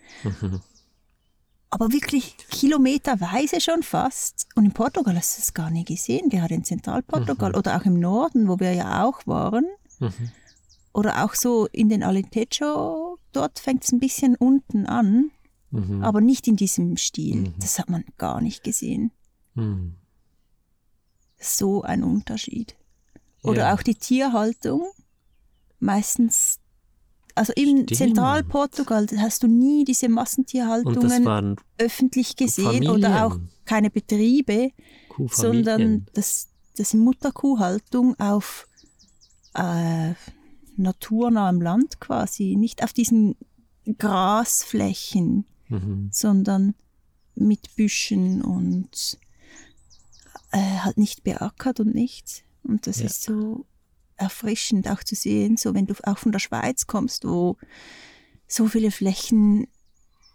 Aber 1.70 1.92
wirklich 1.92 2.36
kilometerweise 2.50 3.60
schon 3.60 3.82
fast. 3.82 4.46
Und 4.54 4.64
in 4.66 4.72
Portugal 4.72 5.16
hast 5.16 5.36
du 5.38 5.42
es 5.42 5.54
gar 5.54 5.70
nie 5.70 5.84
gesehen, 5.84 6.28
gerade 6.28 6.54
in 6.54 6.64
Zentralportugal 6.64 7.54
oder 7.54 7.76
auch 7.76 7.84
im 7.84 7.98
Norden, 8.00 8.48
wo 8.48 8.58
wir 8.60 8.72
ja 8.74 9.04
auch 9.04 9.26
waren. 9.26 9.66
Oder 10.94 11.24
auch 11.24 11.34
so 11.34 11.66
in 11.72 11.88
den 11.88 12.02
Alentejo, 12.02 13.18
dort 13.32 13.58
fängt 13.58 13.84
es 13.84 13.92
ein 13.92 14.00
bisschen 14.00 14.34
unten 14.36 14.86
an, 14.86 15.30
Mhm. 15.70 16.02
aber 16.04 16.20
nicht 16.20 16.46
in 16.48 16.56
diesem 16.56 16.98
Stil. 16.98 17.36
Mhm. 17.36 17.54
Das 17.60 17.78
hat 17.78 17.88
man 17.88 18.04
gar 18.18 18.42
nicht 18.42 18.62
gesehen. 18.62 19.10
Mhm. 19.54 19.94
So 21.42 21.82
ein 21.82 22.02
Unterschied. 22.04 22.76
Oder 23.42 23.62
Ja. 23.68 23.74
auch 23.74 23.82
die 23.82 23.96
Tierhaltung. 23.96 24.86
Meistens, 25.80 26.60
also 27.34 27.52
in 27.56 27.78
Stimmt. 27.82 27.96
Zentralportugal 27.96 29.06
hast 29.18 29.42
du 29.42 29.48
nie 29.48 29.84
diese 29.84 30.08
Massentierhaltungen 30.08 31.56
öffentlich 31.78 32.36
gesehen 32.36 32.88
oder 32.88 33.26
auch 33.26 33.30
Familien. 33.32 33.50
keine 33.64 33.90
Betriebe, 33.90 34.70
Kuhfamilien. 35.08 35.64
sondern 35.64 36.06
das, 36.14 36.48
das 36.76 36.94
Mutterkuhhaltung 36.94 38.14
auf 38.20 38.68
äh, 39.54 40.14
naturnahem 40.76 41.60
Land 41.60 41.98
quasi, 42.00 42.54
nicht 42.56 42.84
auf 42.84 42.92
diesen 42.92 43.34
Grasflächen, 43.98 45.44
Mhm. 45.68 46.08
sondern 46.12 46.74
mit 47.34 47.74
Büschen 47.76 48.42
und 48.42 49.18
äh, 50.52 50.78
halt 50.80 50.98
nicht 50.98 51.24
beackert 51.24 51.80
und 51.80 51.94
nichts. 51.94 52.42
Und 52.62 52.86
das 52.86 53.00
Ja. 53.00 53.06
ist 53.06 53.22
so 53.22 53.66
erfrischend 54.16 54.88
auch 54.88 55.02
zu 55.02 55.14
sehen, 55.14 55.56
so 55.56 55.74
wenn 55.74 55.86
du 55.86 55.94
auch 56.04 56.18
von 56.18 56.30
der 56.32 56.38
Schweiz 56.38 56.86
kommst, 56.86 57.26
wo 57.26 57.56
so 58.46 58.68
viele 58.68 58.90
Flächen 58.90 59.66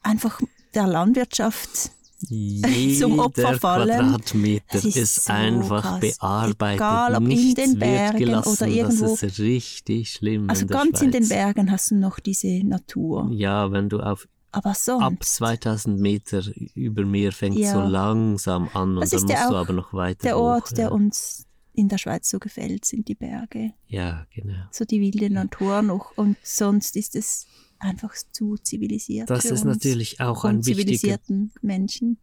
einfach 0.03 0.41
der 0.73 0.87
Landwirtschaft 0.87 1.91
zum 2.99 3.19
Opfer 3.19 3.41
Jeder 3.45 3.59
fallen. 3.59 3.87
Quadratmeter 3.89 4.77
ist, 4.79 4.97
ist 4.97 5.23
so 5.25 5.31
einfach 5.33 5.81
krass. 5.83 5.99
bearbeitet. 6.17 6.75
Egal, 6.77 7.13
ob 7.15 7.21
in 7.21 7.27
Nichts 7.27 7.53
den 7.53 7.69
wird 7.71 7.79
Bergen 7.79 8.17
gelassen. 8.17 8.49
oder 8.49 8.67
irgendwo. 8.67 9.05
Das 9.07 9.23
ist 9.23 9.39
richtig 9.39 10.11
schlimm 10.11 10.49
Also 10.49 10.63
in 10.63 10.67
ganz 10.67 11.01
in 11.01 11.11
den. 11.11 11.29
Bergen 11.29 11.71
hast 11.71 11.91
du 11.91 11.95
noch 11.95 12.19
diese 12.19 12.47
Natur. 12.65 13.29
Ja, 13.31 13.71
wenn 13.71 13.87
du 13.87 13.99
auf 13.99 14.27
Aber 14.57 14.73
sonst. 14.73 15.03
ab 15.03 15.23
2000 15.23 15.99
Meter 15.99 16.43
über 16.73 17.05
Meer 17.05 17.31
fängt 17.31 17.57
Ja. 17.57 17.73
so 17.73 17.81
langsam 17.81 18.69
an 18.73 18.97
und 18.97 19.11
dann 19.11 19.21
musst 19.21 19.29
du 19.29 19.55
aber 19.55 19.73
noch 19.73 19.93
weiter 19.93 20.23
der 20.23 20.35
hoch. 20.37 20.41
Ort, 20.41 20.77
der 20.77 20.85
ja. 20.85 20.91
uns 20.91 21.45
in 21.73 21.89
der 21.89 21.99
Schweiz 21.99 22.29
so 22.29 22.39
gefällt, 22.39 22.85
sind 22.85 23.07
die 23.07 23.15
Berge. 23.15 23.73
Ja, 23.87 24.25
genau. 24.33 24.63
So 24.71 24.83
die 24.83 24.99
wilde 24.99 25.29
Natur 25.29 25.83
noch. 25.83 26.17
Und 26.17 26.37
sonst 26.41 26.95
ist 26.95 27.15
es 27.15 27.45
einfach 27.79 28.13
zu 28.31 28.55
zivilisiert. 28.57 29.29
Das 29.29 29.45
ist 29.45 29.63
natürlich 29.63 30.19
auch 30.19 30.43
ein 30.43 30.65
wichtiger... 30.65 30.79
unzivilisierten 30.79 31.51
Menschen. 31.61 32.17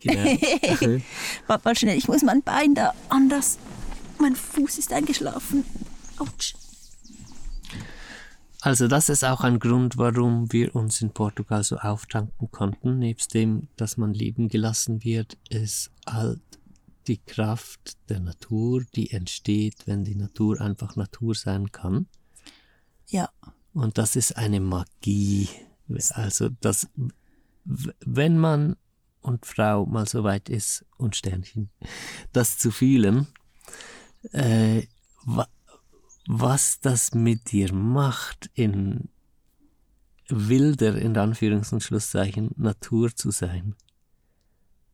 Genau. 0.00 0.24
Warte 1.46 1.64
mal 1.64 1.76
schnell, 1.76 1.98
ich 1.98 2.08
muss 2.08 2.22
mein 2.22 2.42
Bein 2.42 2.74
da 2.74 2.94
anders. 3.10 3.58
Mein 4.18 4.34
Fuß 4.34 4.78
ist 4.78 4.92
eingeschlafen. 4.92 5.64
Autsch. 6.18 6.54
Also 8.64 8.88
das 8.88 9.10
ist 9.10 9.26
auch 9.26 9.42
ein 9.42 9.58
Grund, 9.58 9.98
warum 9.98 10.50
wir 10.50 10.74
uns 10.74 11.02
in 11.02 11.10
Portugal 11.10 11.62
so 11.62 11.76
auftanken 11.76 12.50
konnten. 12.50 12.98
Nebst 12.98 13.34
dem, 13.34 13.68
dass 13.76 13.98
man 13.98 14.14
lieben 14.14 14.48
gelassen 14.48 15.04
wird, 15.04 15.36
ist 15.50 15.90
halt 16.08 16.40
die 17.06 17.18
Kraft 17.18 17.98
der 18.08 18.20
Natur, 18.20 18.82
die 18.94 19.10
entsteht, 19.10 19.86
wenn 19.86 20.02
die 20.02 20.14
Natur 20.14 20.62
einfach 20.62 20.96
Natur 20.96 21.34
sein 21.34 21.72
kann. 21.72 22.06
Ja, 23.06 23.28
Und 23.74 23.98
das 23.98 24.16
ist 24.16 24.38
eine 24.38 24.60
Magie. 24.60 25.50
Also 26.12 26.48
das, 26.62 26.88
wenn 27.66 28.38
man 28.38 28.76
und 29.20 29.44
Frau 29.44 29.84
mal 29.84 30.08
so 30.08 30.24
weit 30.24 30.48
ist 30.48 30.86
und 30.96 31.16
Sternchen, 31.16 31.68
das 32.32 32.56
zu 32.56 32.70
fühlen, 32.70 33.26
äh, 34.32 34.84
was 36.26 36.80
das 36.80 37.14
mit 37.14 37.52
dir 37.52 37.72
macht, 37.72 38.50
in 38.54 39.08
wilder, 40.28 40.96
in 40.96 41.16
Anführungs- 41.16 41.72
und 41.72 41.82
Schlusszeichen, 41.82 42.50
Natur 42.56 43.14
zu 43.14 43.30
sein. 43.30 43.74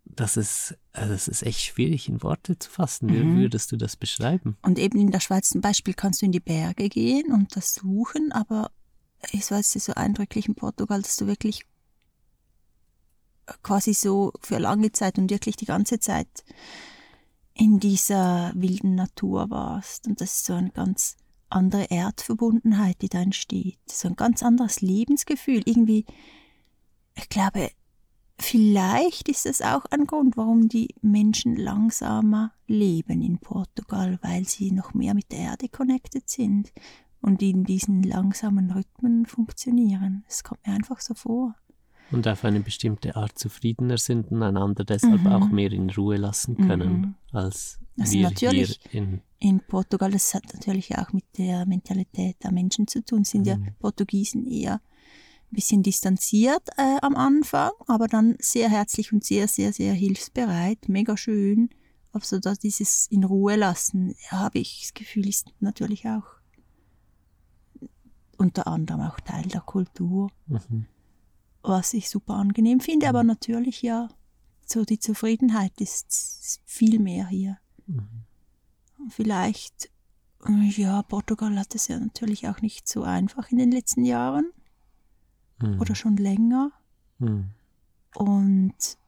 Das 0.05 0.37
ist, 0.37 0.73
äh, 0.93 1.07
das 1.07 1.29
ist 1.29 1.43
echt 1.45 1.61
schwierig 1.61 2.09
in 2.09 2.23
Worte 2.23 2.59
zu 2.59 2.69
fassen. 2.69 3.11
Wie 3.11 3.23
Mhm. 3.23 3.37
würdest 3.37 3.71
du 3.71 3.77
das 3.77 3.97
beschreiben? 3.97 4.57
Und 4.63 4.79
eben 4.79 4.99
in 4.99 5.13
der 5.13 5.21
Schweiz 5.21 5.51
zum 5.51 5.61
Beispiel 5.61 5.95
kannst 5.95 6.21
du 6.23 6.27
in 6.27 6.33
die 6.33 6.41
Berge 6.41 6.89
gehen 6.89 7.33
und 7.33 7.55
das 7.55 7.75
suchen, 7.75 8.33
aber 8.33 8.73
ich 9.31 9.49
weiß 9.49 9.77
es 9.77 9.85
so 9.85 9.95
eindrücklich 9.95 10.49
in 10.49 10.57
Portugal, 10.57 11.01
dass 11.01 11.17
du 11.17 11.27
wirklich 11.29 11.63
quasi 13.63 13.95
so 13.95 14.33
für 14.41 14.59
lange 14.59 14.91
Zeit 14.93 15.19
und 15.19 15.31
wirklich 15.31 15.57
die 15.57 15.65
ganze 15.67 16.01
Zeit 16.01 16.29
in 17.61 17.79
dieser 17.79 18.53
wilden 18.55 18.95
Natur 18.95 19.51
warst. 19.51 20.07
Und 20.07 20.23
das 20.23 20.37
ist 20.37 20.47
so 20.47 20.55
eine 20.55 20.71
ganz 20.71 21.19
andere 21.51 21.85
Erdverbundenheit, 21.91 23.03
die 23.03 23.11
da 23.11 23.21
entsteht. 23.21 23.79
So 23.87 24.09
ein 24.09 24.17
ganz 24.17 24.43
anderes 24.43 24.81
Lebensgefühl. 24.81 25.61
Irgendwie, 25.67 26.07
ich 27.15 27.29
glaube, 27.29 27.71
vielleicht 28.39 29.29
ist 29.29 29.45
das 29.45 29.61
auch 29.61 29.85
ein 29.91 30.07
Grund, 30.07 30.39
warum 30.39 30.71
die 30.71 30.95
Menschen 31.03 31.55
langsamer 31.55 32.53
leben 32.67 33.21
in 33.21 33.37
Portugal, 33.39 34.19
weil 34.23 34.47
sie 34.47 34.73
noch 34.73 34.95
mehr 34.95 35.13
mit 35.13 35.31
der 35.31 35.41
Erde 35.41 35.69
connected 35.69 36.31
sind 36.31 36.73
und 37.21 37.43
in 37.43 37.65
diesen 37.65 38.03
langsamen 38.03 38.71
Rhythmen 38.71 39.27
funktionieren. 39.27 40.25
Es 40.27 40.45
kommt 40.45 40.67
mir 40.67 40.73
einfach 40.73 41.01
so 41.01 41.13
vor. 41.13 41.57
Und 42.13 42.27
auf 42.29 42.45
eine 42.45 42.61
bestimmte 42.61 43.15
Art 43.17 43.39
zufriedener 43.39 43.99
sind 43.99 44.31
und 44.31 44.43
einander 44.43 44.85
deshalb 44.85 45.21
Mhm. 45.23 45.27
auch 45.29 45.51
mehr 45.51 45.71
in 45.73 45.91
Ruhe 45.91 46.17
lassen 46.17 46.57
können, 46.57 46.93
Mhm. 47.01 47.15
als 47.33 47.79
Also 47.99 48.13
wir 48.15 48.23
natürlich- 48.31 48.81
hier 48.91 49.03
in 49.03 49.23
In 49.43 49.61
Portugal, 49.61 50.11
das 50.11 50.35
hat 50.35 50.45
natürlich 50.53 50.99
auch 50.99 51.13
mit 51.15 51.25
der 51.39 51.65
Mentalität 51.67 52.37
der 52.45 52.53
Menschen 52.53 52.87
zu 52.87 53.03
tun, 53.03 53.25
sind 53.25 53.47
ja 53.47 53.57
Mhm. 53.57 53.69
Portugiesen 53.79 54.47
eher 54.47 54.75
ein 54.75 55.55
bisschen 55.55 55.83
distanziert 55.83 56.69
äh, 56.77 56.99
am 57.01 57.17
Anfang, 57.17 57.71
aber 57.87 58.07
dann 58.07 58.37
sehr 58.39 58.69
herzlich 58.69 59.13
und 59.15 59.25
sehr, 59.25 59.49
sehr, 59.49 59.73
sehr 59.73 59.95
hilfsbereit, 59.95 60.89
mega 60.91 61.17
schön. 61.17 61.71
Also 62.13 62.39
da 62.39 62.53
dieses 62.55 63.07
in 63.07 63.25
Ruhe 63.25 63.57
lassen, 63.57 64.15
habe 64.29 64.59
ich 64.59 64.81
das 64.83 64.95
Gefühl, 64.95 65.27
ist 65.29 65.47
natürlich 65.61 66.07
auch 66.07 66.25
unter 68.37 68.67
anderem 68.67 69.01
auch 69.03 69.21
Teil 69.21 69.45
der 69.47 69.61
Kultur, 69.61 70.31
Mhm. 70.47 70.87
Was 71.63 71.95
ich 71.95 72.09
super 72.09 72.35
angenehm 72.35 72.81
finde, 72.81 73.09
aber 73.09 73.23
natürlich 73.23 73.83
ja, 73.83 74.09
so 74.65 74.85
die 74.85 74.99
Zufriedenheit 74.99 75.81
ist, 75.81 76.61
viel 76.65 76.99
mehr 76.99 77.27
hier. 77.29 77.59
Mhm. 77.87 78.09
Vielleicht, 79.09 79.91
ja, 80.49 81.03
Portugal 81.03 81.59
hat 81.59 81.75
es 81.75 81.89
ja 81.89 81.99
natürlich 81.99 82.49
auch 82.49 82.61
nicht 82.61 82.89
so 82.89 83.03
einfach 83.03 83.51
in 83.51 83.59
den 83.59 83.73
letzten 83.73 84.05
Jahren 84.05 84.53
Mhm. 85.63 85.81
oder 85.81 85.95
schon 85.95 86.17
länger. 86.17 86.73
Mhm. 87.19 87.51
Und 88.15 88.99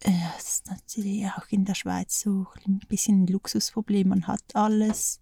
äh, 0.00 0.10
es 0.38 0.48
ist 0.48 0.66
natürlich 0.68 1.26
auch 1.26 1.46
in 1.50 1.64
der 1.64 1.74
Schweiz 1.74 2.20
so 2.20 2.46
ein 2.66 2.80
bisschen 2.88 3.24
ein 3.24 3.26
Luxusproblem. 3.26 4.08
Man 4.08 4.26
hat 4.26 4.54
alles. 4.54 5.20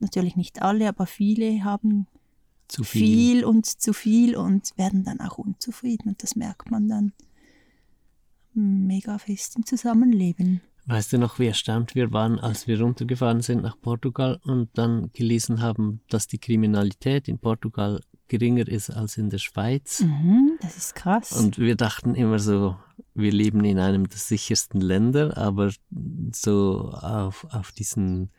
Natürlich 0.00 0.36
nicht 0.36 0.60
alle, 0.60 0.88
aber 0.88 1.06
viele 1.06 1.64
haben 1.64 2.06
Zu 2.68 2.84
viel. 2.84 3.02
viel 3.02 3.44
und 3.44 3.66
zu 3.66 3.92
viel 3.92 4.36
und 4.36 4.76
werden 4.76 5.04
dann 5.04 5.20
auch 5.20 5.38
unzufrieden. 5.38 6.08
Und 6.10 6.22
das 6.22 6.36
merkt 6.36 6.70
man 6.70 6.88
dann 6.88 7.12
mega 8.54 9.18
fest 9.18 9.56
im 9.56 9.66
Zusammenleben. 9.66 10.60
Weißt 10.86 11.14
du 11.14 11.18
noch, 11.18 11.38
wie 11.38 11.46
erstaunt 11.46 11.94
wir 11.94 12.12
waren, 12.12 12.38
als 12.38 12.66
wir 12.66 12.80
runtergefahren 12.80 13.40
sind 13.40 13.62
nach 13.62 13.80
Portugal 13.80 14.38
und 14.44 14.68
dann 14.74 15.10
gelesen 15.14 15.62
haben, 15.62 16.00
dass 16.10 16.26
die 16.26 16.38
Kriminalität 16.38 17.26
in 17.26 17.38
Portugal 17.38 18.00
geringer 18.28 18.68
ist 18.68 18.90
als 18.90 19.16
in 19.16 19.30
der 19.30 19.38
Schweiz? 19.38 20.00
Mhm, 20.00 20.58
das 20.60 20.76
ist 20.76 20.94
krass. 20.94 21.32
Und 21.32 21.58
wir 21.58 21.76
dachten 21.76 22.14
immer 22.14 22.38
so, 22.38 22.76
wir 23.14 23.32
leben 23.32 23.64
in 23.64 23.78
einem 23.78 24.08
der 24.08 24.18
sichersten 24.18 24.80
Länder, 24.80 25.38
aber 25.38 25.72
so 26.32 26.90
auf, 26.90 27.46
auf 27.50 27.72
diesen, 27.72 28.30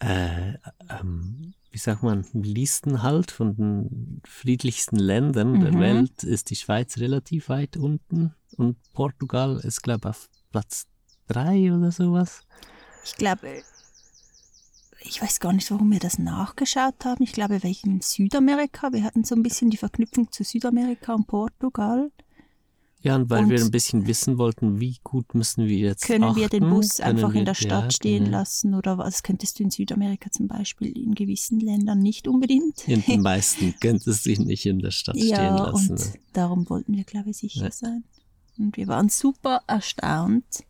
äh, 0.00 0.54
ähm, 0.90 1.54
wie 1.76 1.80
sagt 1.80 2.02
man, 2.02 2.24
Listen 2.32 3.02
halt 3.02 3.30
von 3.30 3.54
den 3.54 4.22
friedlichsten 4.26 4.96
Ländern 4.96 5.60
der 5.60 5.72
Mhm. 5.72 5.80
Welt 5.80 6.24
ist 6.24 6.48
die 6.48 6.56
Schweiz 6.56 6.96
relativ 6.96 7.50
weit 7.50 7.76
unten 7.76 8.34
und 8.56 8.78
Portugal 8.94 9.60
ist, 9.62 9.82
glaube 9.82 10.08
ich, 10.08 10.16
auf 10.16 10.30
Platz 10.50 10.86
drei 11.28 11.70
oder 11.74 11.92
sowas. 11.92 12.40
Ich 13.04 13.14
glaube, 13.16 13.62
ich 15.00 15.20
weiß 15.20 15.38
gar 15.38 15.52
nicht, 15.52 15.70
warum 15.70 15.92
wir 15.92 15.98
das 15.98 16.18
nachgeschaut 16.18 17.04
haben. 17.04 17.22
Ich 17.22 17.32
glaube, 17.32 17.62
wegen 17.62 18.00
Südamerika. 18.00 18.94
Wir 18.94 19.04
hatten 19.04 19.24
so 19.24 19.34
ein 19.34 19.42
bisschen 19.42 19.68
die 19.68 19.76
Verknüpfung 19.76 20.32
zu 20.32 20.44
Südamerika 20.44 21.12
und 21.12 21.26
Portugal. 21.26 22.10
Ja, 23.06 23.14
und 23.14 23.30
weil 23.30 23.44
Und- 23.44 23.50
wir 23.50 23.60
ein 23.60 23.70
bisschen 23.70 24.06
wissen 24.08 24.36
wollten, 24.36 24.80
wie 24.80 24.96
gut 25.04 25.32
müssen 25.36 25.66
wir 25.68 25.76
jetzt 25.78 26.02
Können 26.04 26.34
wir 26.34 26.48
den 26.48 26.64
achten, 26.64 26.74
Bus 26.74 26.98
einfach 26.98 27.32
wir- 27.34 27.38
in 27.38 27.44
der 27.46 27.54
Stadt 27.54 27.84
ja, 27.84 27.90
stehen 27.92 28.26
lassen 28.26 28.74
oder 28.74 28.98
was 28.98 29.22
könntest 29.22 29.58
du 29.58 29.62
in 29.62 29.70
Südamerika 29.70 30.28
zum 30.32 30.48
Beispiel 30.48 30.88
in 30.98 31.14
gewissen 31.14 31.60
Ländern 31.60 32.00
nicht 32.00 32.26
unbedingt? 32.26 32.88
In 32.88 33.02
den 33.02 33.20
meisten 33.22 33.74
könntest 33.80 34.26
du 34.26 34.30
ihn 34.30 34.42
nicht 34.44 34.66
in 34.66 34.80
der 34.80 34.90
Stadt 34.90 35.16
stehen 35.16 35.28
ja, 35.28 35.56
lassen. 35.70 35.92
und 35.92 36.12
darum 36.32 36.68
wollten 36.68 36.94
wir, 36.96 37.04
glaube 37.04 37.30
ich, 37.30 37.36
sicher 37.36 37.66
Ja. 37.66 37.70
sein. 37.70 38.02
Und 38.58 38.76
wir 38.76 38.88
waren 38.88 39.08
super 39.08 39.60
erstaunt, 39.68 40.64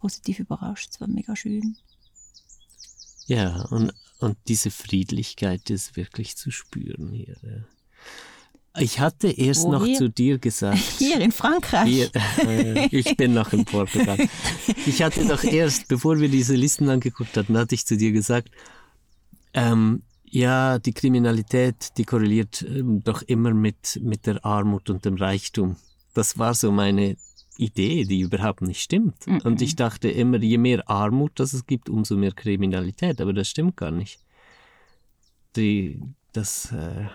positiv 0.00 0.40
überrascht, 0.40 0.90
es 0.94 1.00
war 1.00 1.06
mega 1.08 1.36
schön. 1.36 1.76
Ja, 3.26 3.66
und, 3.70 3.92
und 4.18 4.36
diese 4.48 4.70
Friedlichkeit 4.72 5.70
ist 5.70 5.96
wirklich 5.96 6.36
zu 6.36 6.50
spüren 6.50 7.12
hier. 7.12 7.36
Ja. 7.42 7.64
Ich 8.78 8.98
hatte 8.98 9.28
erst 9.28 9.64
Wo 9.64 9.72
noch 9.72 9.84
wir- 9.84 9.96
zu 9.96 10.08
dir 10.10 10.38
gesagt, 10.38 10.78
Hier 10.98 11.20
in 11.20 11.30
Frankreich. 11.32 11.88
Hier, 11.88 12.10
äh, 12.46 12.86
ich 12.90 13.16
bin 13.16 13.32
noch 13.34 13.52
in 13.52 13.64
Portugal. 13.64 14.18
Ich 14.86 15.02
hatte 15.02 15.24
doch 15.26 15.44
erst, 15.44 15.86
bevor 15.88 16.18
wir 16.18 16.28
diese 16.28 16.54
Listen 16.56 16.88
angeguckt 16.88 17.36
hatten, 17.36 17.56
hatte 17.56 17.74
ich 17.76 17.86
zu 17.86 17.96
dir 17.96 18.10
gesagt, 18.12 18.50
ähm, 19.52 20.02
ja, 20.24 20.80
die 20.80 20.92
Kriminalität, 20.92 21.96
die 21.96 22.04
korreliert 22.04 22.62
ähm, 22.62 23.04
doch 23.04 23.22
immer 23.22 23.54
mit, 23.54 24.00
mit 24.02 24.26
der 24.26 24.44
Armut 24.44 24.90
und 24.90 25.04
dem 25.04 25.14
Reichtum. 25.14 25.76
Das 26.12 26.38
war 26.38 26.54
so 26.54 26.72
meine 26.72 27.16
Idee, 27.56 28.02
die 28.04 28.20
überhaupt 28.20 28.62
nicht 28.62 28.82
stimmt. 28.82 29.24
Mhm. 29.28 29.42
Und 29.44 29.62
ich 29.62 29.76
dachte 29.76 30.08
immer, 30.10 30.38
je 30.38 30.58
mehr 30.58 30.88
Armut 30.90 31.38
das 31.38 31.52
es 31.52 31.66
gibt, 31.66 31.88
umso 31.88 32.16
mehr 32.16 32.32
Kriminalität. 32.32 33.20
Aber 33.20 33.32
das 33.32 33.48
stimmt 33.48 33.76
gar 33.76 33.92
nicht. 33.92 34.18
Die, 35.54 36.00
das 36.32 36.72
äh, 36.72 37.06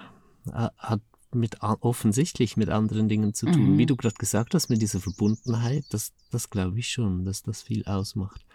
ha- 0.53 0.71
hat 0.77 1.01
mit 1.31 1.61
offensichtlich 1.61 2.57
mit 2.57 2.69
anderen 2.69 3.07
Dingen 3.07 3.33
zu 3.33 3.45
tun. 3.45 3.73
Mhm. 3.73 3.77
Wie 3.77 3.85
du 3.85 3.95
gerade 3.95 4.15
gesagt 4.15 4.53
hast, 4.53 4.69
mit 4.69 4.81
dieser 4.81 4.99
Verbundenheit, 4.99 5.85
das, 5.91 6.11
das 6.31 6.49
glaube 6.49 6.79
ich 6.79 6.89
schon, 6.89 7.25
dass 7.25 7.43
das 7.43 7.61
viel 7.61 7.85
ausmacht. 7.85 8.45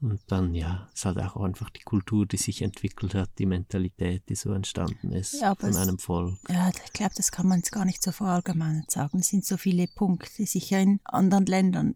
Und 0.00 0.20
dann, 0.26 0.54
ja, 0.54 0.88
es 0.94 1.06
hat 1.06 1.16
auch 1.18 1.36
einfach 1.36 1.70
die 1.70 1.82
Kultur, 1.82 2.26
die 2.26 2.36
sich 2.36 2.60
entwickelt 2.60 3.14
hat, 3.14 3.30
die 3.38 3.46
Mentalität, 3.46 4.28
die 4.28 4.34
so 4.34 4.52
entstanden 4.52 5.10
ist 5.12 5.40
Ja, 5.40 5.54
von 5.54 5.74
einem 5.74 5.98
Volk. 5.98 6.36
Ja, 6.50 6.68
ich 6.68 6.92
glaube, 6.92 7.14
das 7.16 7.32
kann 7.32 7.48
man 7.48 7.58
jetzt 7.58 7.72
gar 7.72 7.86
nicht 7.86 8.02
so 8.02 8.12
verallgemeinert 8.12 8.90
sagen. 8.90 9.20
Es 9.20 9.28
sind 9.28 9.46
so 9.46 9.56
viele 9.56 9.86
Punkte. 9.86 10.44
Sicher 10.44 10.80
in 10.80 11.00
anderen 11.04 11.46
Ländern 11.46 11.94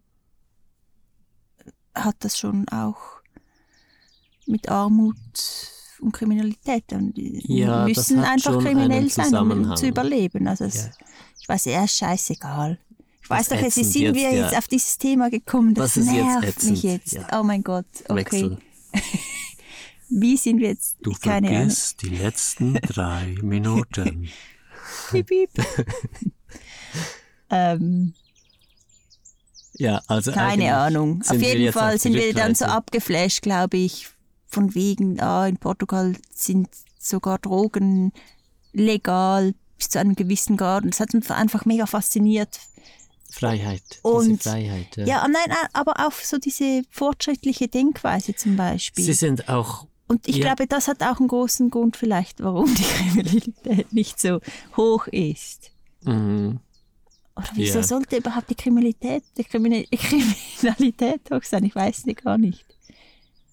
hat 1.95 2.17
das 2.21 2.39
schon 2.39 2.67
auch 2.71 3.21
mit 4.47 4.71
Armut 4.71 5.17
und 6.01 6.13
Kriminalität. 6.13 6.93
Und 6.93 7.15
die 7.15 7.43
Ja, 7.47 7.85
müssen 7.87 8.21
einfach 8.21 8.59
kriminell 8.59 9.09
sein, 9.11 9.35
um 9.35 9.77
zu 9.77 9.87
überleben. 9.89 10.47
Also 10.49 10.65
es, 10.65 10.75
Ja. 10.77 10.91
ich 11.41 11.49
weiß, 11.49 11.67
er 11.67 11.85
ist 11.85 11.97
scheißegal. 11.97 12.79
Ich 13.23 13.31
weiß 13.31 13.49
doch, 13.49 13.57
jetzt 13.57 13.77
ätzend 13.77 13.87
sind 13.93 14.03
jetzt, 14.03 14.15
wir 14.17 14.23
ja. 14.33 14.45
jetzt 14.45 14.57
auf 14.57 14.67
dieses 14.69 14.99
Thema 14.99 15.31
gekommen. 15.31 15.75
Das, 15.75 15.95
jetzt 15.95 16.07
nervt 16.07 16.45
ätzend, 16.49 16.71
mich 16.73 16.83
jetzt. 16.83 17.13
ja. 17.13 17.27
Oh 17.39 17.43
mein 17.45 17.63
Gott. 17.63 17.87
Okay. 18.09 18.57
Wie 20.09 20.37
sind 20.37 20.59
wir 20.59 20.71
jetzt? 20.71 20.97
Du 21.03 21.13
Keine 21.13 21.47
Ahnung. 21.49 21.59
vergisst 21.61 22.03
die 22.03 22.09
letzten 22.09 22.75
drei 22.83 23.37
Minuten. 23.43 24.29
Piep, 25.13 25.27
piep. 25.29 25.51
ähm, 27.51 28.15
Ja, 29.75 30.01
also 30.09 30.33
Keine 30.33 30.77
Ahnung. 30.77 31.23
Auf 31.29 31.41
jeden 31.41 31.63
jetzt 31.63 31.75
Fall 31.75 31.99
sind 31.99 32.15
wir 32.15 32.35
dann 32.35 32.55
so 32.55 32.65
abgeflasht, 32.65 33.43
glaube 33.43 33.77
ich, 33.79 34.09
von 34.51 34.75
wegen, 34.75 35.21
ah, 35.21 35.47
in 35.47 35.57
Portugal 35.57 36.15
sind 36.33 36.69
sogar 36.99 37.39
Drogen 37.39 38.13
legal 38.73 39.55
bis 39.79 39.89
zu 39.89 39.99
einem 40.01 40.15
gewissen 40.17 40.57
Grad. 40.57 40.85
Und 40.85 40.93
das 40.95 41.01
hat 41.01 41.15
uns 41.15 41.31
einfach 41.31 41.65
mega 41.65 41.87
fasziniert. 41.87 42.61
Freiheit. 43.31 43.83
Und- 44.03 44.43
Freiheit. 44.43 44.97
Ja. 44.97 45.07
Ja, 45.07 45.23
nein, 45.29 45.43
nein, 45.49 45.69
aber 45.73 46.05
auch 46.07 46.13
so 46.13 46.39
diese 46.39 46.83
fortschrittliche 46.91 47.69
Denkweise 47.69 48.35
zum 48.35 48.57
Beispiel. 48.57 49.05
Sie 49.05 49.13
sind 49.13 49.49
auch 49.49 49.87
Und 50.09 50.27
ich 50.27 50.39
Ja. 50.39 50.47
glaube, 50.47 50.67
das 50.67 50.89
hat 50.89 51.05
auch 51.05 51.21
einen 51.21 51.29
großen 51.29 51.71
Grund 51.71 51.97
vielleicht, 51.97 52.43
warum 52.43 52.75
die 52.75 52.83
Kriminalität 53.63 53.93
nicht 53.93 54.19
so 54.21 54.41
hoch 54.77 55.07
ist. 55.07 55.71
mhm. 56.03 56.59
Oder 57.37 57.49
wieso 57.55 57.79
Ja. 57.79 57.85
sollte 57.85 58.17
überhaupt 58.17 58.51
die 58.51 58.57
Kriminalität, 58.57 59.23
die 59.39 59.45
Krimin- 59.45 59.87
Kriminalität 59.93 61.21
hoch 61.33 61.45
sein? 61.45 61.63
Ich 61.65 61.77
weiß 61.77 62.07
nicht 62.07 62.25
gar 62.25 62.37
nicht. 62.39 62.67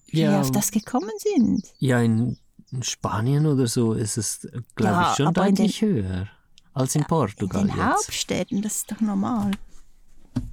Wie 0.08 0.18
wir 0.18 0.30
ja, 0.32 0.40
auf 0.40 0.50
das 0.50 0.70
gekommen 0.70 1.10
sind. 1.18 1.66
ja 1.78 2.00
in, 2.00 2.36
in 2.70 2.82
Spanien 2.82 3.46
oder 3.46 3.66
so 3.66 3.92
ist 3.92 4.18
es, 4.18 4.40
glaube 4.74 4.92
Ja, 4.92 5.10
ich, 5.10 5.16
schon 5.16 5.26
in 5.28 5.34
deutlich 5.34 5.82
höher 5.82 6.28
als 6.72 6.94
in 6.94 7.02
In 7.02 7.08
Portugal 7.08 7.62
den 7.66 7.76
jetzt. 7.76 7.78
Hauptstädten, 7.78 8.62
das 8.62 8.76
ist 8.76 8.92
doch 8.92 9.00
normal. 9.00 9.50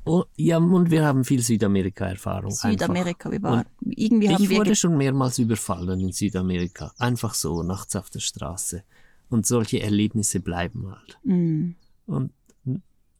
Oh, 0.03 0.23
ja, 0.35 0.57
und 0.57 0.89
wir 0.89 1.05
haben 1.05 1.23
viel 1.23 1.41
Südamerika-Erfahrung. 1.41 2.51
Südamerika, 2.51 3.29
wir 3.29 3.37
Und 3.37 3.43
waren, 3.43 3.65
irgendwie 3.81 4.29
haben 4.29 4.43
Ich 4.43 4.49
wir 4.49 4.57
wurde 4.57 4.75
schon 4.75 4.97
mehrmals 4.97 5.37
überfallen 5.37 5.99
in 5.99 6.11
Südamerika. 6.11 6.91
Einfach 6.97 7.33
so, 7.33 7.61
nachts 7.63 7.95
auf 7.95 8.09
der 8.09 8.19
Straße. 8.19 8.83
Und 9.29 9.45
solche 9.45 9.81
Erlebnisse 9.81 10.39
bleiben 10.39 10.89
halt. 10.89 11.17
Mm. 11.23 11.71
Und 12.07 12.31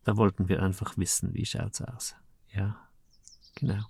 da 0.03 0.17
wollten 0.17 0.49
wir 0.49 0.61
einfach 0.61 0.97
wissen, 0.97 1.33
wie 1.33 1.45
schaut's 1.45 1.81
aus. 1.81 2.15
Ja, 2.53 2.77
genau. 3.55 3.83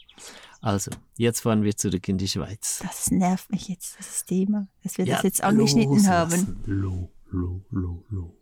Also, 0.62 0.90
jetzt 1.18 1.42
fahren 1.42 1.62
wir 1.64 1.76
zurück 1.78 2.08
in 2.08 2.18
die 2.18 2.28
Schweiz. 2.28 2.80
Das 2.82 3.12
nervt 3.12 3.52
mich 3.52 3.68
jetzt, 3.68 3.98
dieses 4.00 4.26
Thema, 4.26 4.68
dass 4.84 4.98
wir 4.98 5.06
Ja, 5.06 5.16
das 5.16 5.24
jetzt 5.24 5.44
angeschnitten 5.44 5.96
loslassen. 5.98 6.48
haben. 6.48 6.64
Lo, 6.66 7.12
lo, 7.30 7.62
lo, 7.72 8.04
lo. 8.10 8.36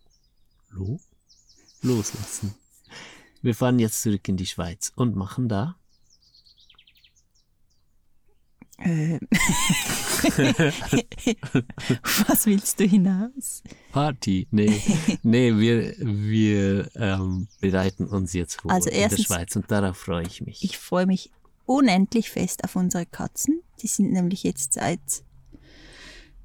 Lo? 0.69 0.99
Loslassen. 1.81 2.55
Wir 3.41 3.53
fahren 3.53 3.77
jetzt 3.79 4.01
zurück 4.01 4.25
in 4.29 4.37
die 4.37 4.45
Schweiz 4.45 4.91
und 4.95 5.15
machen 5.15 5.49
da 5.49 5.75
Ähm. 8.79 9.19
Was 12.27 12.45
willst 12.45 12.79
du 12.79 12.85
hinaus? 12.85 13.61
Party. 13.91 14.47
Nee, 14.51 14.81
nee 15.21 15.55
wir, 15.57 15.93
wir 15.99 16.89
ähm, 16.95 17.47
bereiten 17.61 18.07
uns 18.07 18.33
jetzt 18.33 18.61
vor 18.61 18.71
Also 18.71 18.89
in 18.89 18.95
der 18.95 19.03
erstens- 19.03 19.25
Schweiz 19.27 19.55
und 19.55 19.69
darauf 19.71 19.97
freue 19.97 20.25
ich 20.25 20.41
mich. 20.41 20.63
Ich 20.63 20.77
freue 20.77 21.05
mich 21.05 21.31
unendlich 21.65 22.29
fest 22.29 22.63
auf 22.63 22.75
unsere 22.75 23.05
Katzen. 23.05 23.61
Die 23.81 23.87
sind 23.87 24.11
nämlich 24.11 24.43
jetzt 24.43 24.73
seit 24.73 25.23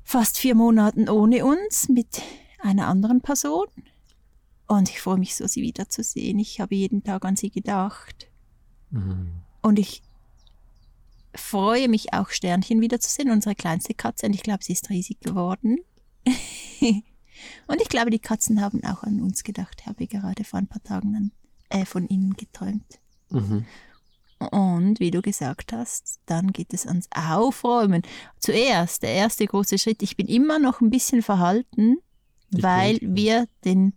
fast 0.05 0.39
vier 0.39 0.55
Monaten 0.55 1.09
ohne 1.09 1.45
uns 1.45 1.89
mit 1.89 2.23
einer 2.61 2.87
anderen 2.87 3.21
Person. 3.21 3.67
Und 4.67 4.91
ich 4.91 5.01
freue 5.01 5.19
mich 5.19 5.35
so, 5.35 5.47
sie 5.47 5.63
wiederzusehen. 5.63 6.39
Ich 6.39 6.61
habe 6.61 6.75
jeden 6.75 7.03
Tag 7.03 7.25
an 7.25 7.37
sie 7.37 7.51
gedacht. 7.51 8.31
Mhm. 8.91 9.29
Und 9.63 9.79
ich 9.79 10.03
freue 11.35 11.89
mich 11.89 12.13
auch, 12.13 12.31
Sternchen 12.31 12.81
wiederzusehen, 12.81 13.31
unsere 13.31 13.55
kleinste 13.55 13.95
Katze. 13.95 14.27
Und 14.27 14.35
ich 14.35 14.43
glaube, 14.43 14.65
sie 14.65 14.73
ist 14.73 14.91
riesig 14.91 15.21
geworden. 15.21 15.79
und 16.27 17.81
ich 17.81 17.89
glaube, 17.89 18.11
die 18.11 18.19
Katzen 18.19 18.61
haben 18.61 18.85
auch 18.85 19.03
an 19.03 19.21
uns 19.21 19.45
gedacht. 19.45 19.79
Ich 19.81 19.87
habe 19.87 20.07
gerade 20.07 20.45
vor 20.45 20.59
ein 20.59 20.67
paar 20.67 20.83
Tagen 20.83 21.17
an, 21.17 21.33
äh, 21.71 21.85
von 21.85 22.07
ihnen 22.09 22.35
geträumt. 22.35 22.99
Mhm. 23.31 23.65
Und 24.38 25.01
wie 25.01 25.11
du 25.11 25.20
gesagt 25.20 25.72
hast, 25.72 26.20
dann 26.27 26.53
geht 26.53 26.72
es 26.72 26.87
ans 26.87 27.09
Aufräumen. 27.14 28.03
Zuerst, 28.38 29.03
der 29.03 29.11
erste 29.12 29.46
große 29.46 29.79
Schritt. 29.79 30.03
Ich 30.03 30.16
bin 30.16 30.27
immer 30.29 30.59
noch 30.59 30.81
ein 30.81 30.90
bisschen 30.90 31.22
verhalten, 31.22 31.98
Ich 32.55 32.62
weil 32.62 32.98
bin- 33.01 33.16
wir 33.16 33.48
den 33.64 33.94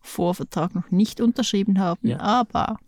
Vorvertrag 0.00 0.74
noch 0.74 0.90
nicht 0.90 1.20
unterschrieben 1.20 1.78
haben. 1.78 2.08
Ja. 2.08 2.20
Aber 2.20 2.78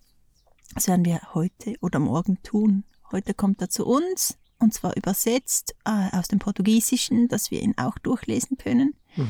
das 0.75 0.89
werden 0.89 1.05
wir 1.05 1.21
heute 1.35 1.75
oder 1.81 1.99
morgen 1.99 2.43
tun. 2.43 2.85
Heute 3.13 3.35
kommt 3.35 3.61
er 3.61 3.69
zu 3.71 3.87
uns 3.87 4.39
und 4.59 4.73
zwar 4.73 4.97
übersetzt 4.97 5.75
äh, 5.85 6.17
aus 6.17 6.29
dem 6.29 6.39
Portugiesischen, 6.39 7.29
dass 7.29 7.51
wir 7.51 7.61
ihn 7.63 7.75
auch 7.77 7.99
durchlesen 7.99 8.57
können. 8.57 8.95
Mhm. 9.15 9.29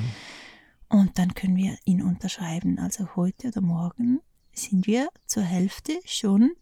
Und 0.89 1.19
dann 1.19 1.35
können 1.35 1.57
wir 1.57 1.77
ihn 1.85 2.03
unterschreiben. 2.03 2.79
Also 2.79 3.17
heute 3.17 3.49
oder 3.49 3.61
morgen 3.61 4.21
sind 4.53 4.87
wir 4.87 5.09
zur 5.27 5.43
Hälfte 5.43 5.99
schon 6.07 6.53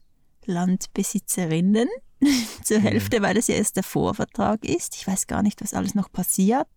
Landbesitzerinnen. 0.47 1.89
zur 2.63 2.79
Mhm. 2.79 2.83
Hälfte, 2.83 3.21
weil 3.21 3.35
das 3.35 3.49
ja 3.49 3.57
erst 3.57 3.75
der 3.77 3.83
Vorvertrag 3.83 4.65
ist. 4.65 4.95
Ich 4.95 5.07
weiß 5.09 5.27
gar 5.27 5.43
nicht, 5.43 5.61
was 5.61 5.75
alles 5.75 5.95
noch 5.97 6.11
passiert. 6.13 6.69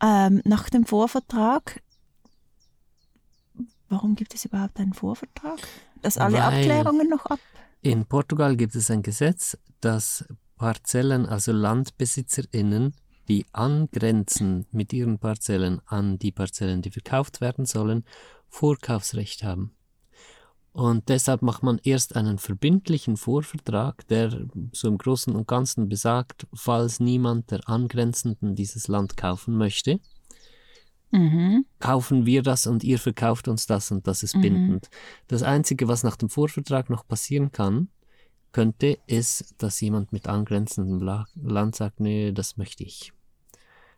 Ähm, 0.00 0.40
nach 0.44 0.70
dem 0.70 0.86
Vorvertrag, 0.86 1.82
warum 3.88 4.14
gibt 4.14 4.34
es 4.34 4.44
überhaupt 4.44 4.78
einen 4.78 4.92
Vorvertrag? 4.92 5.58
Dass 6.02 6.16
alle 6.16 6.34
Weil- 6.38 6.42
Abklärungen 6.42 7.08
noch 7.08 7.26
ab. 7.26 7.40
In 7.82 8.06
Portugal 8.06 8.56
gibt 8.56 8.74
es 8.76 8.90
ein 8.90 9.02
Gesetz, 9.02 9.56
dass 9.80 10.24
Parzellen, 10.56 11.26
also 11.26 11.52
LandbesitzerInnen, 11.52 12.94
die 13.28 13.46
angrenzen 13.52 14.66
mit 14.70 14.92
ihren 14.92 15.18
Parzellen 15.18 15.80
an 15.86 16.18
die 16.18 16.32
Parzellen, 16.32 16.82
die 16.82 16.90
verkauft 16.90 17.40
werden 17.40 17.66
sollen, 17.66 18.04
Vorkaufsrecht 18.48 19.42
haben. 19.42 19.74
Und 20.78 21.08
deshalb 21.08 21.42
macht 21.42 21.64
man 21.64 21.80
erst 21.82 22.14
einen 22.14 22.38
verbindlichen 22.38 23.16
Vorvertrag, 23.16 24.06
der 24.06 24.46
so 24.70 24.86
im 24.86 24.96
Großen 24.96 25.34
und 25.34 25.48
Ganzen 25.48 25.88
besagt, 25.88 26.46
falls 26.54 27.00
niemand 27.00 27.50
der 27.50 27.68
Angrenzenden 27.68 28.54
dieses 28.54 28.86
Land 28.86 29.16
kaufen 29.16 29.56
möchte, 29.56 29.98
Mhm. 31.10 31.64
kaufen 31.80 32.26
wir 32.26 32.42
das 32.42 32.68
und 32.68 32.84
ihr 32.84 33.00
verkauft 33.00 33.48
uns 33.48 33.66
das 33.66 33.90
und 33.90 34.06
das 34.06 34.22
ist 34.22 34.36
Mhm. 34.36 34.40
bindend. 34.42 34.90
Das 35.26 35.42
Einzige, 35.42 35.88
was 35.88 36.04
nach 36.04 36.14
dem 36.16 36.28
Vorvertrag 36.28 36.90
noch 36.90 37.08
passieren 37.08 37.50
kann, 37.50 37.88
könnte, 38.52 38.98
ist, 39.08 39.56
dass 39.58 39.80
jemand 39.80 40.12
mit 40.12 40.28
angrenzendem 40.28 41.00
La- 41.00 41.26
Land 41.34 41.74
sagt, 41.74 41.98
nee, 41.98 42.30
das 42.30 42.56
möchte 42.56 42.84
ich. 42.84 43.12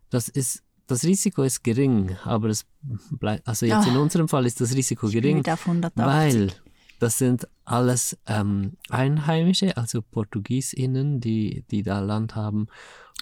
Das 0.08 0.28
ist, 0.30 0.62
das 0.86 1.04
Risiko 1.04 1.42
ist 1.42 1.62
gering, 1.62 2.16
aber 2.24 2.48
es 2.48 2.64
bleibt, 3.10 3.46
also 3.46 3.66
jetzt 3.66 3.86
in 3.86 3.96
Ah. 3.96 4.00
unserem 4.00 4.28
Fall 4.28 4.46
ist 4.46 4.62
das 4.62 4.74
Risiko 4.74 5.08
gering, 5.08 5.38
wieder 5.40 5.54
auf 5.54 5.66
180. 5.66 6.06
weil 6.06 6.52
das 7.00 7.18
sind 7.18 7.48
alles 7.64 8.16
ähm, 8.26 8.74
Einheimische, 8.88 9.76
also 9.76 10.02
PortugiesInnen, 10.02 11.20
die, 11.20 11.64
die 11.70 11.82
da 11.82 12.00
Land 12.00 12.36
haben 12.36 12.68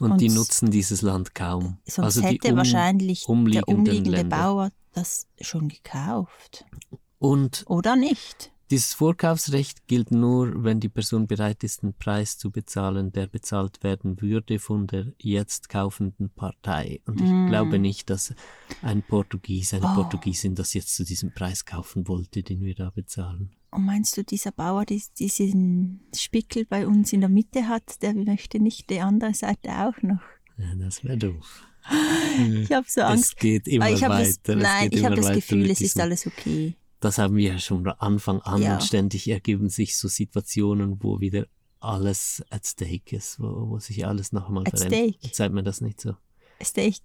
und, 0.00 0.12
Und 0.12 0.20
die 0.20 0.28
nutzen 0.28 0.70
dieses 0.70 1.02
Land 1.02 1.34
kaum. 1.34 1.78
Sonst 1.86 2.04
also 2.16 2.22
hätte 2.22 2.52
um- 2.52 2.58
wahrscheinlich 2.58 3.24
der 3.26 3.68
umliegende 3.68 4.10
Länder. 4.10 4.36
Bauer 4.36 4.70
das 4.92 5.26
schon 5.40 5.68
gekauft. 5.68 6.64
Und 7.18 7.64
Oder 7.66 7.96
nicht? 7.96 8.52
Dieses 8.70 8.94
Vorkaufsrecht 8.94 9.86
gilt 9.86 10.10
nur, 10.10 10.62
wenn 10.64 10.80
die 10.80 10.88
Person 10.88 11.26
bereit 11.26 11.64
ist, 11.64 11.82
einen 11.82 11.94
Preis 11.94 12.36
zu 12.38 12.50
bezahlen, 12.50 13.12
der 13.12 13.26
bezahlt 13.26 13.82
werden 13.82 14.20
würde 14.20 14.58
von 14.58 14.86
der 14.86 15.12
jetzt 15.18 15.68
kaufenden 15.68 16.30
Partei. 16.30 17.00
Und 17.06 17.20
ich 17.20 17.30
Mm. 17.30 17.46
glaube 17.46 17.78
nicht, 17.78 18.10
dass 18.10 18.34
ein 18.82 19.02
Portugies, 19.02 19.72
eine 19.74 19.86
Oh. 19.86 19.94
Portugiesin 19.94 20.54
das 20.54 20.74
jetzt 20.74 20.94
zu 20.94 21.04
diesem 21.04 21.32
Preis 21.32 21.64
kaufen 21.64 22.08
wollte, 22.08 22.42
den 22.42 22.60
wir 22.62 22.74
da 22.74 22.90
bezahlen. 22.90 23.50
Und 23.70 23.84
meinst 23.84 24.16
du, 24.16 24.24
dieser 24.24 24.52
Bauer, 24.52 24.84
die 24.86 25.02
diesen 25.18 26.00
Spickel 26.14 26.64
bei 26.64 26.86
uns 26.86 27.12
in 27.12 27.20
der 27.20 27.28
Mitte 27.28 27.68
hat, 27.68 28.02
der 28.02 28.14
möchte 28.14 28.60
nicht 28.60 28.88
die 28.90 29.00
andere 29.00 29.34
Seite 29.34 29.70
auch 29.86 30.00
noch? 30.02 30.20
Ja, 30.56 30.74
das 30.76 31.04
wäre 31.04 31.16
doof. 31.18 31.64
Ich 32.60 32.72
habe 32.72 32.86
so 32.88 33.00
Es 33.00 33.06
Angst. 33.06 33.36
geht 33.38 33.66
immer 33.68 33.86
weiter. 33.86 34.08
das, 34.08 34.28
es 34.28 34.40
nein, 34.46 34.88
ich 34.92 35.04
habe 35.04 35.14
das 35.16 35.32
Gefühl, 35.32 35.70
es 35.70 35.80
ist 35.80 35.98
alles 36.00 36.26
okay. 36.26 36.76
Das 37.00 37.18
haben 37.18 37.36
wir 37.36 37.52
ja 37.52 37.58
schon 37.58 37.84
von 37.84 37.92
Anfang 37.98 38.40
an 38.42 38.62
Ja. 38.62 38.74
und 38.74 38.82
ständig 38.82 39.28
ergeben 39.28 39.68
sich 39.68 39.96
so 39.96 40.08
Situationen, 40.08 41.02
wo 41.02 41.20
wieder 41.20 41.46
alles 41.80 42.42
at 42.50 42.66
stake 42.66 43.14
ist, 43.16 43.38
wo, 43.38 43.68
wo 43.70 43.78
sich 43.78 44.04
alles 44.06 44.32
nochmal 44.32 44.64
At 44.66 44.78
verändert. 44.78 45.14
stake? 45.20 45.34
Sagt 45.34 45.54
man 45.54 45.64
das 45.64 45.80
nicht 45.80 46.00
so? 46.00 46.14
Steak. 46.62 47.00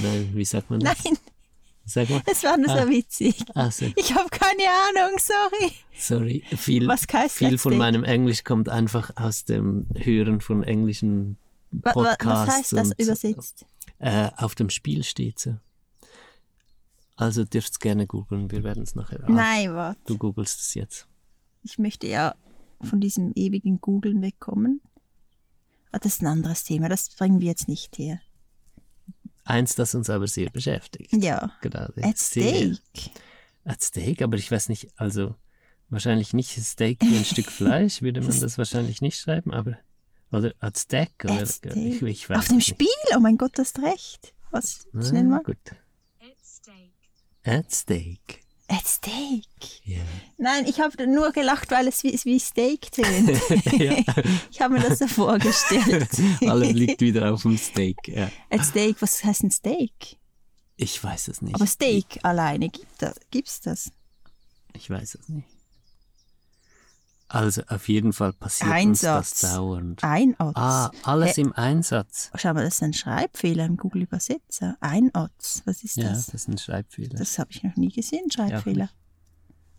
Nein, 0.00 0.30
wie 0.34 0.44
sagt 0.44 0.68
man 0.70 0.80
das? 0.80 1.02
Nein, 1.02 1.16
Sag 1.86 2.10
mal. 2.10 2.20
es 2.26 2.44
war 2.44 2.58
nur 2.58 2.68
Ah. 2.68 2.82
so 2.84 2.90
witzig. 2.90 3.36
Also, 3.54 3.86
Ich 3.96 4.14
habe 4.14 4.28
keine 4.28 4.64
Ahnung, 4.68 5.18
sorry. 5.18 5.72
sorry, 5.98 6.44
viel, 6.58 6.86
Was 6.86 7.06
heißt 7.10 7.36
viel 7.36 7.56
von 7.56 7.72
stake? 7.72 7.78
meinem 7.78 8.04
Englisch 8.04 8.44
kommt 8.44 8.68
einfach 8.68 9.10
aus 9.16 9.44
dem 9.46 9.86
Hören 9.96 10.42
von 10.42 10.62
englischen 10.62 11.38
Podcasts. 11.82 12.26
Was 12.26 12.48
heißt 12.56 12.72
das 12.74 12.88
und, 12.88 13.00
übersetzt? 13.00 13.64
Äh, 13.98 14.28
auf 14.36 14.54
dem 14.54 14.68
Spiel 14.68 15.02
steht 15.04 15.38
so. 15.38 15.56
Also 17.20 17.44
dürft 17.44 17.80
gerne 17.80 18.06
googeln, 18.06 18.50
wir 18.52 18.62
werden 18.62 18.84
es 18.84 18.94
nachher. 18.94 19.20
Ah, 19.24 19.30
Nein, 19.30 19.74
warte. 19.74 20.00
Du 20.06 20.16
googelst 20.16 20.60
es 20.60 20.74
jetzt. 20.74 21.08
Ich 21.64 21.76
möchte 21.78 22.06
ja 22.06 22.34
von 22.80 23.00
diesem 23.00 23.32
ewigen 23.34 23.80
Googlen 23.80 24.22
wegkommen. 24.22 24.80
Ah, 25.90 25.98
das 25.98 26.14
ist 26.14 26.22
ein 26.22 26.28
anderes 26.28 26.62
Thema, 26.62 26.88
das 26.88 27.08
bringen 27.10 27.40
wir 27.40 27.48
jetzt 27.48 27.66
nicht 27.66 27.98
her. 27.98 28.20
Eins, 29.44 29.74
das 29.74 29.94
uns 29.96 30.08
aber 30.10 30.28
sehr 30.28 30.50
beschäftigt. 30.50 31.12
Ja, 31.12 31.50
Gerade. 31.60 32.02
at 32.04 32.18
stake. 32.18 32.78
At 33.64 33.82
Steak, 33.82 34.22
aber 34.22 34.36
ich 34.36 34.50
weiß 34.50 34.68
nicht, 34.68 34.88
also 34.96 35.34
wahrscheinlich 35.90 36.32
nicht 36.34 36.50
Steak 36.62 37.00
wie 37.02 37.16
ein 37.18 37.24
Stück 37.24 37.50
Fleisch, 37.50 38.00
würde 38.00 38.20
man 38.20 38.38
das 38.40 38.58
wahrscheinlich 38.58 39.00
nicht 39.02 39.18
schreiben, 39.18 39.52
aber 39.52 39.76
oder 40.30 40.52
at 40.60 40.76
Steak 40.76 41.10
oder 41.24 41.40
At 41.42 41.48
stake. 41.48 41.78
ich, 41.80 42.00
ich 42.02 42.30
Auf 42.30 42.46
dem 42.48 42.58
es 42.58 42.66
nicht. 42.68 42.68
Spiel? 42.68 42.88
Oh 43.16 43.20
mein 43.20 43.36
Gott, 43.38 43.58
du 43.58 43.62
hast 43.62 43.78
recht. 43.80 44.32
Was? 44.52 44.86
Schnell 44.92 45.24
Ah, 45.26 45.28
mal. 45.28 45.42
gut. 45.42 45.56
At 47.44 47.72
stake. 47.72 48.40
At 48.70 48.86
Steak. 48.86 48.86
At 48.86 48.86
stake. 48.86 49.80
Ja. 49.84 50.02
Nein, 50.36 50.66
ich 50.66 50.78
habe 50.78 51.06
nur 51.06 51.32
gelacht, 51.32 51.70
weil 51.70 51.88
es 51.88 52.04
wie, 52.04 52.12
wie 52.24 52.38
Steak 52.38 52.92
tönt. 52.92 53.30
Ich 54.50 54.60
habe 54.60 54.74
mir 54.74 54.80
das 54.80 54.98
so 54.98 55.06
vorgestellt. 55.06 56.10
Alles 56.42 56.72
liegt 56.72 57.00
wieder 57.00 57.32
auf 57.32 57.42
dem 57.42 57.56
Steak. 57.56 57.96
Ja. 58.06 58.30
At 58.50 58.64
Steak, 58.64 59.00
was 59.00 59.24
heißt 59.24 59.44
ein 59.44 59.50
Steak? 59.50 60.18
Ich 60.76 61.02
weiß 61.02 61.28
es 61.28 61.40
nicht. 61.40 61.54
Aber 61.54 61.66
Steak 61.66 62.18
alleine, 62.22 62.68
gibt 62.68 63.02
das, 63.02 63.14
gibt's 63.30 63.60
das? 63.60 63.90
Ich 64.74 64.90
weiß 64.90 65.14
es 65.14 65.28
nicht. 65.28 65.48
Also 67.30 67.62
auf 67.68 67.88
jeden 67.88 68.12
Fall 68.14 68.32
passiert 68.32 68.70
Einsatz. 68.70 69.32
uns 69.32 69.40
das 69.40 69.54
dauernd. 69.54 70.02
Einotz. 70.02 70.56
Ah, 70.56 70.90
alles 71.02 71.36
Hä? 71.36 71.42
im 71.42 71.52
Einsatz. 71.52 72.30
Schau 72.34 72.54
mal, 72.54 72.64
das 72.64 72.76
ist 72.76 72.82
ein 72.82 72.94
Schreibfehler 72.94 73.66
im 73.66 73.76
Google 73.76 74.02
Übersetzer. 74.02 74.76
Einotz, 74.80 75.60
was 75.66 75.82
ist 75.84 75.96
Ja, 75.96 76.08
das? 76.08 76.26
das 76.26 76.34
ist 76.36 76.48
ein 76.48 76.56
Schreibfehler. 76.58 77.18
Das 77.18 77.38
habe 77.38 77.50
ich 77.50 77.62
noch 77.62 77.76
nie 77.76 77.90
gesehen, 77.92 78.30
Schreibfehler. 78.30 78.88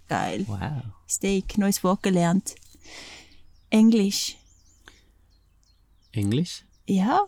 Geil. 0.07 0.43
wow. 0.47 0.59
Steak, 1.07 1.57
neues 1.57 1.83
Wort 1.83 2.03
gelernt. 2.03 2.53
Englisch. 3.71 4.37
Englisch? 6.11 6.65
Ja, 6.87 7.03
Ja. 7.05 7.25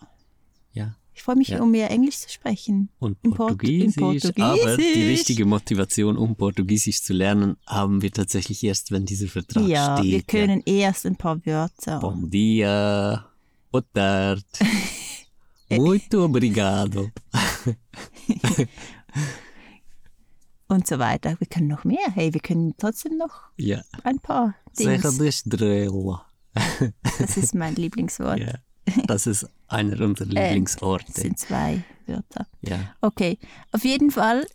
Ich 1.14 1.24
freue 1.24 1.36
mich, 1.36 1.50
Ja. 1.50 1.62
um 1.62 1.72
mehr 1.72 1.90
Englisch 1.92 2.18
zu 2.20 2.30
sprechen. 2.30 2.90
Und 3.00 3.18
In 3.22 3.32
Port- 3.32 3.50
Portugiesisch, 3.58 3.96
Portugiesisch. 3.98 4.44
aber 4.44 4.78
die 4.78 5.04
richtige 5.08 5.46
Motivation, 5.46 6.18
um 6.18 6.36
Portugiesisch 6.36 7.02
zu 7.04 7.14
lernen, 7.14 7.58
haben 7.68 8.02
wir 8.02 8.12
tatsächlich 8.12 8.64
erst, 8.64 8.92
wenn 8.92 9.06
dieser 9.06 9.28
Vertrag 9.28 9.68
ja, 9.68 9.98
steht. 9.98 10.12
wir 10.12 10.22
können 10.24 10.62
erst 10.66 11.06
ein 11.06 11.16
paar 11.18 11.46
Wörter. 11.46 11.92
Ja. 11.94 12.00
Bom 12.00 12.30
dia, 12.30 13.26
boa 13.72 13.84
tarde, 13.94 14.42
muito 15.70 16.24
obrigado. 16.26 17.10
und 20.68 20.88
so 20.88 21.00
weiter. 21.00 21.36
Wir 21.40 21.48
können 21.48 21.68
noch 21.68 21.84
mehr. 21.84 22.00
Hey, 22.14 22.34
wir 22.34 22.42
können 22.42 22.74
trotzdem 22.78 23.18
noch 23.18 23.42
Ja, 23.58 23.82
ein 24.04 24.20
paar 24.20 24.56
Dings. 24.80 25.18
de 25.18 25.28
Estrela. 25.28 26.26
Das 27.20 27.38
ist 27.38 27.54
mein 27.56 27.76
Lieblingswort. 27.76 28.40
Ja, 28.48 28.54
das 29.08 29.28
ist 29.28 29.48
einer 29.68 30.00
unserer 30.02 30.28
Äh, 30.30 30.48
Lieblingsorte. 30.48 31.06
Das 31.08 31.22
sind 31.22 31.40
zwei 31.40 31.84
Wörter. 32.08 32.48
Ja, 32.62 32.80
Okay, 33.02 33.38
auf 33.72 33.84
jeden 33.84 34.12
Fall, 34.12 34.46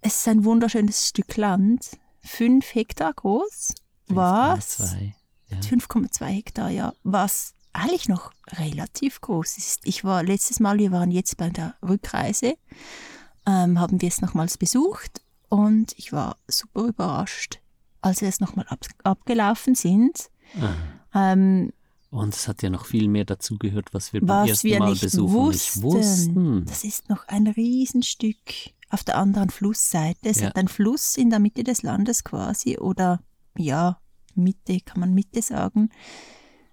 es 0.00 0.18
ist 0.18 0.28
ein 0.28 0.44
wunderschönes 0.44 1.08
Stück 1.08 1.36
Land. 1.36 1.98
Fünf 2.24 2.74
Hektar 2.74 3.12
groß. 3.12 3.74
Was? 4.08 4.80
5,2. 4.80 5.12
Ja. 5.50 5.58
5,2 5.58 6.24
Hektar, 6.26 6.70
ja. 6.70 6.92
Was 7.02 7.54
eigentlich 7.72 8.08
noch 8.08 8.32
relativ 8.52 9.20
groß 9.20 9.58
ist. 9.58 9.80
Ich 9.84 10.04
war 10.04 10.22
letztes 10.22 10.60
Mal, 10.60 10.78
wir 10.78 10.92
waren 10.92 11.10
jetzt 11.10 11.36
bei 11.36 11.50
der 11.50 11.74
Rückreise, 11.82 12.54
ähm, 13.46 13.80
haben 13.80 14.00
wir 14.00 14.08
es 14.08 14.20
nochmals 14.20 14.58
besucht 14.58 15.22
und 15.48 15.92
ich 15.98 16.12
war 16.12 16.36
super 16.48 16.82
überrascht, 16.84 17.60
als 18.02 18.20
wir 18.20 18.28
es 18.28 18.40
nochmal 18.40 18.66
ab, 18.68 18.80
abgelaufen 19.04 19.74
sind. 19.74 20.30
Ah. 20.60 21.32
Ähm, 21.32 21.72
Und 22.12 22.34
es 22.34 22.46
hat 22.46 22.62
ja 22.62 22.68
noch 22.68 22.84
viel 22.84 23.08
mehr 23.08 23.24
dazugehört, 23.24 23.94
was 23.94 24.12
wir 24.12 24.20
beim 24.20 24.42
was 24.42 24.48
ersten 24.50 24.68
wir 24.68 24.78
Mal 24.80 24.94
besuchen 24.94 25.32
wussten, 25.32 25.80
nicht 25.80 25.82
wussten. 25.82 26.64
das 26.66 26.84
ist 26.84 27.08
noch 27.08 27.26
ein 27.26 27.46
Riesenstück 27.46 28.36
auf 28.90 29.02
der 29.02 29.16
anderen 29.16 29.48
Flussseite. 29.48 30.28
Es 30.28 30.40
Ja. 30.40 30.48
hat 30.48 30.56
einen 30.56 30.68
Fluss 30.68 31.16
in 31.16 31.30
der 31.30 31.38
Mitte 31.38 31.64
des 31.64 31.80
Landes 31.82 32.22
quasi 32.22 32.76
oder 32.76 33.22
ja, 33.56 33.98
Mitte 34.34 34.80
kann 34.80 35.00
man 35.00 35.14
Mitte 35.14 35.40
sagen. 35.40 35.88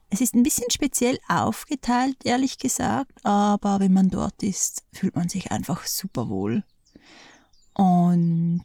Es 0.09 0.19
ist 0.19 0.35
ein 0.35 0.43
bisschen 0.43 0.69
speziell 0.71 1.17
aufgeteilt, 1.29 2.17
ehrlich 2.25 2.57
gesagt, 2.57 3.13
aber 3.23 3.79
wenn 3.79 3.93
man 3.93 4.09
dort 4.09 4.43
ist, 4.43 4.83
fühlt 4.91 5.15
man 5.15 5.29
sich 5.29 5.51
einfach 5.53 5.85
super 5.87 6.27
wohl. 6.27 6.65
Und 7.75 8.63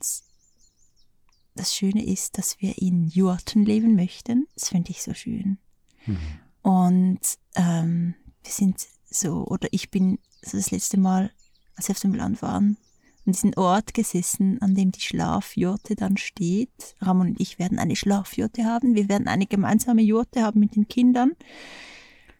das 1.55 1.73
Schöne 1.73 2.05
ist, 2.05 2.37
dass 2.37 2.61
wir 2.61 2.79
in 2.79 3.07
Jurten 3.07 3.65
leben 3.65 3.95
möchten. 3.95 4.49
Das 4.55 4.71
finde 4.71 4.91
ich 4.91 5.03
so 5.05 5.15
schön. 5.15 5.59
Mhm. 6.07 6.19
Und 6.65 7.21
ähm, 7.57 8.15
wir 8.43 8.51
sind 8.51 8.87
so, 9.11 9.45
oder 9.47 9.69
ich 9.71 9.91
bin 9.91 10.19
so 10.43 10.57
das 10.57 10.71
letzte 10.71 10.99
Mal, 10.99 11.31
als 11.77 11.89
wir 11.89 11.93
auf 11.93 12.01
dem 12.01 12.15
Land 12.15 12.41
waren, 12.41 12.79
an 13.27 13.33
diesem 13.33 13.53
Ort 13.57 13.93
gesessen, 13.93 14.61
an 14.63 14.75
dem 14.75 14.91
die 14.91 15.03
Schlafjurte 15.03 15.95
dann 15.95 16.17
steht. 16.17 16.97
Ramon 17.01 17.29
und 17.29 17.41
ich 17.41 17.59
werden 17.59 17.79
eine 17.79 17.97
Schlafjurte 17.97 18.65
haben. 18.65 18.95
Wir 18.95 19.11
werden 19.11 19.29
eine 19.29 19.47
gemeinsame 19.47 20.01
Jurte 20.01 20.43
haben 20.43 20.59
mit 20.59 20.75
den 20.75 20.89
Kindern. 20.89 21.33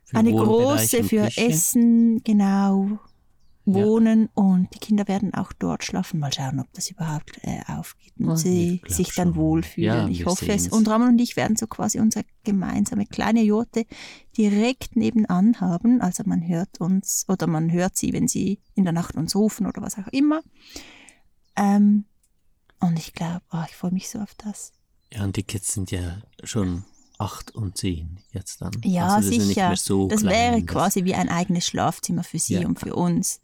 Für 0.05 0.17
eine 0.17 0.33
große 0.33 1.05
für 1.05 1.25
Küche. 1.25 1.47
Essen, 1.47 2.25
genau, 2.25 2.99
wohnen 3.67 4.29
und 4.35 4.69
die 4.75 4.79
Kinder 4.79 5.09
werden 5.09 5.33
auch 5.33 5.53
dort 5.55 5.85
schlafen. 5.85 6.21
Mal 6.21 6.33
schauen, 6.33 6.61
ob 6.61 6.71
das 6.75 6.91
überhaupt 6.91 7.39
äh, 7.43 7.61
aufgeht 7.67 8.13
und 8.19 8.29
Oh, 8.31 8.37
sie 8.37 8.83
sich 8.87 9.15
dann 9.15 9.29
schon. 9.29 9.37
wohlfühlen. 9.37 9.87
Ja, 10.03 10.09
ich 10.09 10.27
hoffe 10.27 10.47
es. 10.53 10.65
sehen's. 10.65 10.73
Und 10.75 10.87
Ramon 10.89 11.09
und 11.09 11.21
ich 11.21 11.37
werden 11.37 11.57
so 11.57 11.67
quasi 11.67 11.99
unsere 11.99 12.25
gemeinsame 12.45 13.07
kleine 13.07 13.43
Jurte 13.43 13.87
direkt 14.37 14.97
nebenan 14.97 15.61
haben. 15.61 16.01
Also 16.03 16.25
man 16.27 16.47
hört 16.47 16.79
uns 16.81 17.25
oder 17.29 17.47
man 17.47 17.73
hört 17.73 17.97
sie, 17.97 18.13
wenn 18.13 18.29
sie 18.29 18.61
in 18.75 18.85
der 18.85 18.93
Nacht 18.93 19.15
uns 19.17 19.35
rufen 19.35 19.67
oder 19.67 19.81
was 19.81 19.97
auch 19.99 20.09
immer. 20.09 20.43
Ähm, 21.57 22.05
und 22.81 22.99
ich 22.99 23.13
glaube, 23.15 23.41
oh, 23.53 23.63
ich 23.69 23.75
freue 23.77 23.93
mich 23.93 24.09
so 24.11 24.19
auf 24.19 24.35
das. 24.37 24.73
Ja, 25.13 25.25
und 25.25 25.37
die 25.37 25.43
Kids 25.43 25.73
sind 25.73 25.91
ja 25.91 26.19
schon 26.43 26.85
acht 27.19 27.53
und 27.55 27.79
zehn 27.79 28.19
jetzt 28.33 28.61
dann. 28.61 28.73
Ja, 28.85 29.15
also 29.15 29.29
das 29.31 29.39
ja 29.39 29.45
sicher. 29.71 29.77
so 29.77 30.09
das 30.09 30.21
klein, 30.21 30.33
wäre 30.35 30.63
das- 30.63 30.67
quasi 30.73 31.05
wie 31.05 31.15
ein 31.15 31.29
eigenes 31.29 31.65
Schlafzimmer 31.67 32.25
für 32.25 32.39
sie 32.39 32.55
Ja. 32.55 32.67
und 32.67 32.79
für 32.79 32.95
uns. 32.95 33.41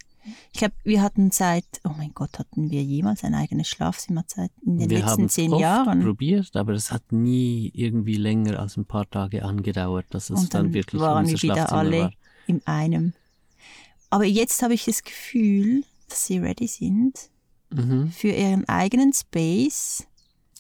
Ich 0.53 0.59
glaube, 0.59 0.75
wir 0.85 1.03
hatten 1.03 1.31
seit, 1.31 1.65
oh 1.85 1.93
mein 1.97 2.13
Gott, 2.15 2.39
hatten 2.39 2.71
wir 2.71 2.83
jemals 2.83 3.25
ein 3.25 3.35
eigenes 3.35 3.69
Schlafzimmer 3.69 4.25
seit 4.27 4.51
in 4.65 4.79
den 4.79 4.91
wir 4.91 4.99
letzten 5.01 5.29
zehn 5.29 5.53
oft 5.53 5.61
Jahren? 5.63 6.03
probiert, 6.03 6.55
aber 6.57 6.73
es 6.75 6.93
hat 6.93 7.11
nie 7.13 7.71
irgendwie 7.75 8.17
länger 8.17 8.59
als 8.61 8.77
ein 8.77 8.85
paar 8.85 9.09
Tage 9.09 9.45
angedauert, 9.45 10.07
dass 10.11 10.31
es 10.31 10.39
Und 10.41 10.55
dann, 10.55 10.65
dann 10.67 10.75
wirklich 10.75 11.01
waren 11.01 11.25
unser 11.25 11.33
wir 11.33 11.43
wieder 11.43 11.55
Schlafzimmer 11.55 11.79
alle 11.81 11.99
war. 12.03 12.13
in 12.47 12.67
einem. 12.67 13.13
Aber 14.11 14.25
jetzt 14.25 14.63
habe 14.63 14.75
ich 14.75 14.85
das 14.85 15.03
Gefühl, 15.05 15.85
dass 16.09 16.27
sie 16.27 16.39
ready 16.39 16.67
sind 16.67 17.31
Mhm. 17.73 18.11
für 18.11 18.29
ihren 18.31 18.69
eigenen 18.69 19.13
Space 19.13 20.05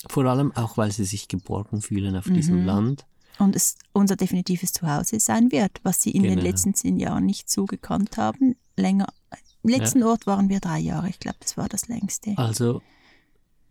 Vor 0.09 0.25
allem 0.27 0.53
auch, 0.57 0.77
weil 0.77 0.93
sie 0.93 1.05
sich 1.05 1.27
geborgen 1.29 1.83
fühlen 1.83 2.15
auf 2.17 2.25
diesem 2.27 2.61
Mhm. 2.61 2.67
Land. 2.67 3.07
und 3.41 3.57
es 3.57 3.77
unser 3.93 4.17
definitives 4.17 4.73
Zuhause 4.73 5.19
sein 5.19 5.51
wird, 5.51 5.81
was 5.83 6.03
sie 6.03 6.11
in 6.11 6.23
den 6.23 6.33
Genau. 6.37 6.45
letzten 6.45 6.75
zehn 6.75 6.99
Jahren 6.99 7.25
nicht 7.27 7.51
so 7.51 7.65
gekannt 7.65 8.17
haben. 8.19 8.55
Länger. 8.77 9.09
Im 9.63 9.71
letzten 9.71 10.03
Ort 10.03 10.27
waren 10.27 10.49
wir 10.49 10.61
drei 10.61 10.79
Jahre. 10.79 11.09
Ich 11.09 11.19
glaube, 11.19 11.37
das 11.41 11.57
war 11.57 11.69
das 11.69 11.89
längste. 11.89 12.33
Also 12.37 12.83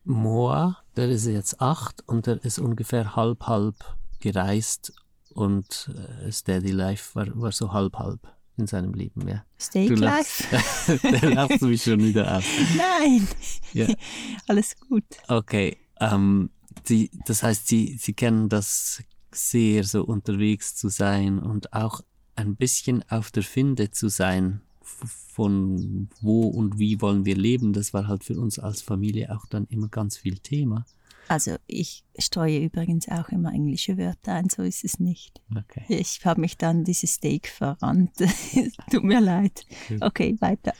Moa, 0.04 0.78
der 0.95 1.10
ist 1.10 1.25
jetzt 1.25 1.62
acht 1.62 2.08
und 2.08 2.25
der 2.28 2.43
ist 2.43 2.60
ungefähr 2.60 3.15
halb 3.15 3.47
halb 3.47 3.75
gereist 4.19 4.93
und 5.34 5.91
äh, 6.25 6.32
Steady 6.32 6.71
Life 6.71 7.15
war, 7.15 7.28
war 7.39 7.52
so 7.52 7.71
halb 7.73 7.95
halb 7.97 8.19
in 8.58 8.67
seinem 8.67 8.93
Leben, 8.93 9.28
ja. 9.28 9.45
Steak 9.60 9.88
Du 9.88 9.95
Life? 9.95 10.43
lachst, 10.52 11.04
der 11.04 11.30
lacht 11.34 11.62
mich 11.62 11.84
schon 11.84 11.99
wieder 12.04 12.38
aus. 12.38 12.43
Nein, 12.75 13.28
Ja. 13.73 13.88
alles 14.47 14.75
gut. 14.80 15.06
Okay, 15.28 15.78
ähm, 16.02 16.49
die, 16.89 17.10
das 17.25 17.41
heißt, 17.43 17.67
sie, 17.67 17.97
sie 17.97 18.13
kennen 18.13 18.49
das 18.49 19.02
sehr, 19.32 19.84
so 19.86 20.04
unterwegs 20.04 20.75
zu 20.75 20.89
sein 20.89 21.39
und 21.39 21.71
auch 21.71 22.02
ein 22.36 22.56
bisschen 22.56 23.04
auf 23.10 23.32
der 23.32 23.43
Finde 23.43 23.91
zu 23.91 24.10
sein, 24.10 24.62
von 24.89 26.10
wo 26.21 26.47
und 26.47 26.80
wie 26.80 27.02
wollen 27.02 27.25
wir 27.25 27.36
leben. 27.36 27.73
Das 27.73 27.93
war 27.93 28.08
halt 28.08 28.23
für 28.23 28.39
uns 28.39 28.60
als 28.60 28.82
Familie 28.82 29.36
auch 29.36 29.45
dann 29.45 29.65
immer 29.65 29.88
ganz 29.88 30.17
viel 30.17 30.38
Thema. 30.39 30.86
Also 31.30 31.58
ich 31.67 32.04
streue 32.17 32.58
übrigens 32.58 33.08
auch 33.08 33.30
immer 33.30 33.54
englische 33.54 33.99
Wörter 33.99 34.34
ein, 34.34 34.49
so 34.49 34.63
ist 34.63 34.84
es 34.84 34.99
nicht. 34.99 35.41
Okay. 35.56 35.84
Ich 35.88 36.25
habe 36.25 36.41
mich 36.41 36.58
dann 36.58 36.84
dieses 36.84 37.13
Steak 37.13 37.47
verrannt. 37.47 38.13
Tut 38.91 39.04
mir 39.04 39.21
leid. 39.21 39.63
Okay, 40.02 40.36
weiter. 40.39 40.73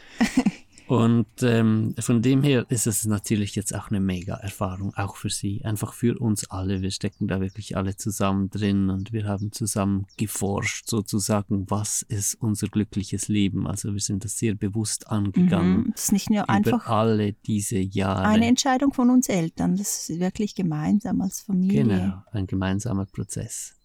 Und 0.90 1.28
ähm, 1.44 1.94
von 2.00 2.22
dem 2.22 2.42
her 2.42 2.66
ist 2.70 2.88
es 2.88 3.06
natürlich 3.06 3.56
jetzt 3.56 3.76
auch 3.76 3.90
eine 3.90 4.00
Mega-Erfahrung, 4.00 4.94
auch 4.96 5.16
für 5.18 5.30
Sie, 5.30 5.64
einfach 5.64 5.94
für 5.94 6.20
uns 6.20 6.50
alle. 6.50 6.82
Wir 6.82 6.92
stecken 6.92 7.28
da 7.28 7.42
wirklich 7.42 7.78
alle 7.78 7.96
zusammen 7.96 8.50
drin 8.50 8.90
und 8.90 9.14
wir 9.14 9.26
haben 9.26 9.52
zusammen 9.52 10.08
geforscht, 10.18 10.90
sozusagen, 10.90 11.70
was 11.70 12.02
ist 12.02 12.36
unser 12.42 12.68
glückliches 12.68 13.28
Leben. 13.28 13.68
Also 13.68 13.94
wir 13.94 14.00
sind 14.00 14.26
das 14.26 14.38
sehr 14.38 14.56
bewusst 14.56 15.08
angegangen 15.08 15.70
Mhm. 15.70 15.92
Das 15.92 16.06
ist 16.06 16.12
nicht 16.12 16.30
nur 16.30 16.44
über 16.44 16.50
einfach 16.50 16.88
alle 16.88 17.34
diese 17.34 17.80
Jahre. 17.80 18.26
eine 18.26 18.48
Entscheidung 18.48 18.94
von 18.94 19.10
uns 19.10 19.30
Eltern, 19.30 19.76
das 19.76 20.10
ist 20.10 20.20
wirklich 20.20 20.56
gemeinsam 20.56 21.22
als 21.22 21.42
Familie. 21.42 21.84
Genau, 21.84 22.24
ein 22.32 22.48
gemeinsamer 22.48 23.06
Prozess. 23.06 23.76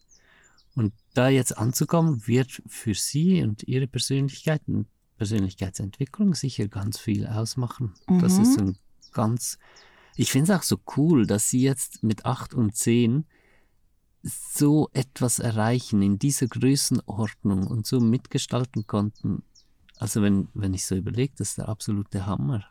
Und 0.74 0.92
da 1.14 1.28
jetzt 1.28 1.56
anzukommen, 1.56 2.26
wird 2.26 2.62
für 2.66 2.94
Sie 2.94 3.42
und 3.42 3.62
Ihre 3.64 3.86
Persönlichkeiten, 3.86 4.86
Persönlichkeitsentwicklung 5.16 6.34
sicher 6.34 6.68
ganz 6.68 6.98
viel 6.98 7.26
ausmachen. 7.26 7.94
Das 8.20 8.36
Mhm. 8.38 8.42
ist 8.42 8.58
ein 8.58 8.78
ganz, 9.12 9.58
ich 10.16 10.30
finde 10.32 10.52
es 10.52 10.58
auch 10.58 10.62
so 10.62 10.78
cool, 10.96 11.26
dass 11.26 11.48
Sie 11.48 11.60
jetzt 11.60 12.02
mit 12.02 12.24
acht 12.24 12.54
und 12.54 12.76
zehn 12.76 13.26
so 14.22 14.88
etwas 14.92 15.38
erreichen 15.38 16.00
in 16.02 16.18
dieser 16.18 16.46
Größenordnung 16.46 17.66
und 17.66 17.86
so 17.86 18.00
mitgestalten 18.00 18.86
konnten. 18.86 19.42
Also 19.98 20.22
wenn, 20.22 20.48
wenn 20.54 20.74
ich 20.74 20.86
so 20.86 20.94
überlege, 20.94 21.34
das 21.36 21.50
ist 21.50 21.58
der 21.58 21.68
absolute 21.68 22.26
Hammer. 22.26 22.64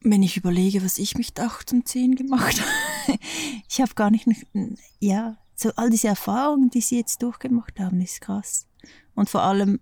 Wenn 0.00 0.22
ich 0.22 0.36
überlege, 0.36 0.84
was 0.84 0.98
ich 0.98 1.16
mit 1.16 1.38
8 1.38 1.72
und 1.72 1.88
10 1.88 2.14
gemacht 2.14 2.60
habe, 2.60 3.18
ich 3.68 3.80
habe 3.80 3.94
gar 3.94 4.10
nicht, 4.10 4.26
ja, 5.00 5.36
so 5.56 5.70
all 5.74 5.90
diese 5.90 6.08
Erfahrungen, 6.08 6.70
die 6.70 6.80
sie 6.82 6.98
jetzt 6.98 7.22
durchgemacht 7.22 7.80
haben, 7.80 8.00
ist 8.00 8.20
krass. 8.20 8.68
Und 9.14 9.28
vor 9.28 9.42
allem, 9.42 9.80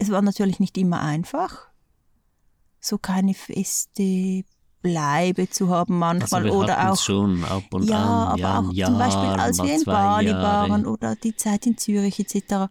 es 0.00 0.10
war 0.10 0.22
natürlich 0.22 0.58
nicht 0.58 0.76
immer 0.78 1.00
einfach, 1.00 1.68
so 2.80 2.98
keine 2.98 3.34
feste 3.34 4.42
Bleibe 4.82 5.48
zu 5.50 5.68
haben 5.68 5.98
manchmal 5.98 6.44
also 6.46 6.58
oder 6.58 6.90
auch 6.90 6.98
schon 6.98 7.44
ab 7.44 7.64
und 7.70 7.82
ja, 7.84 7.98
an. 8.32 8.40
aber 8.42 8.72
ja, 8.72 8.86
auch 8.86 8.90
zum 8.90 8.98
Beispiel, 8.98 9.28
als 9.28 9.58
wir 9.58 9.74
in 9.74 9.84
Bali 9.84 10.30
Jahre. 10.30 10.70
waren 10.70 10.86
oder 10.86 11.16
die 11.16 11.36
Zeit 11.36 11.66
in 11.66 11.76
Zürich 11.76 12.18
etc., 12.18 12.70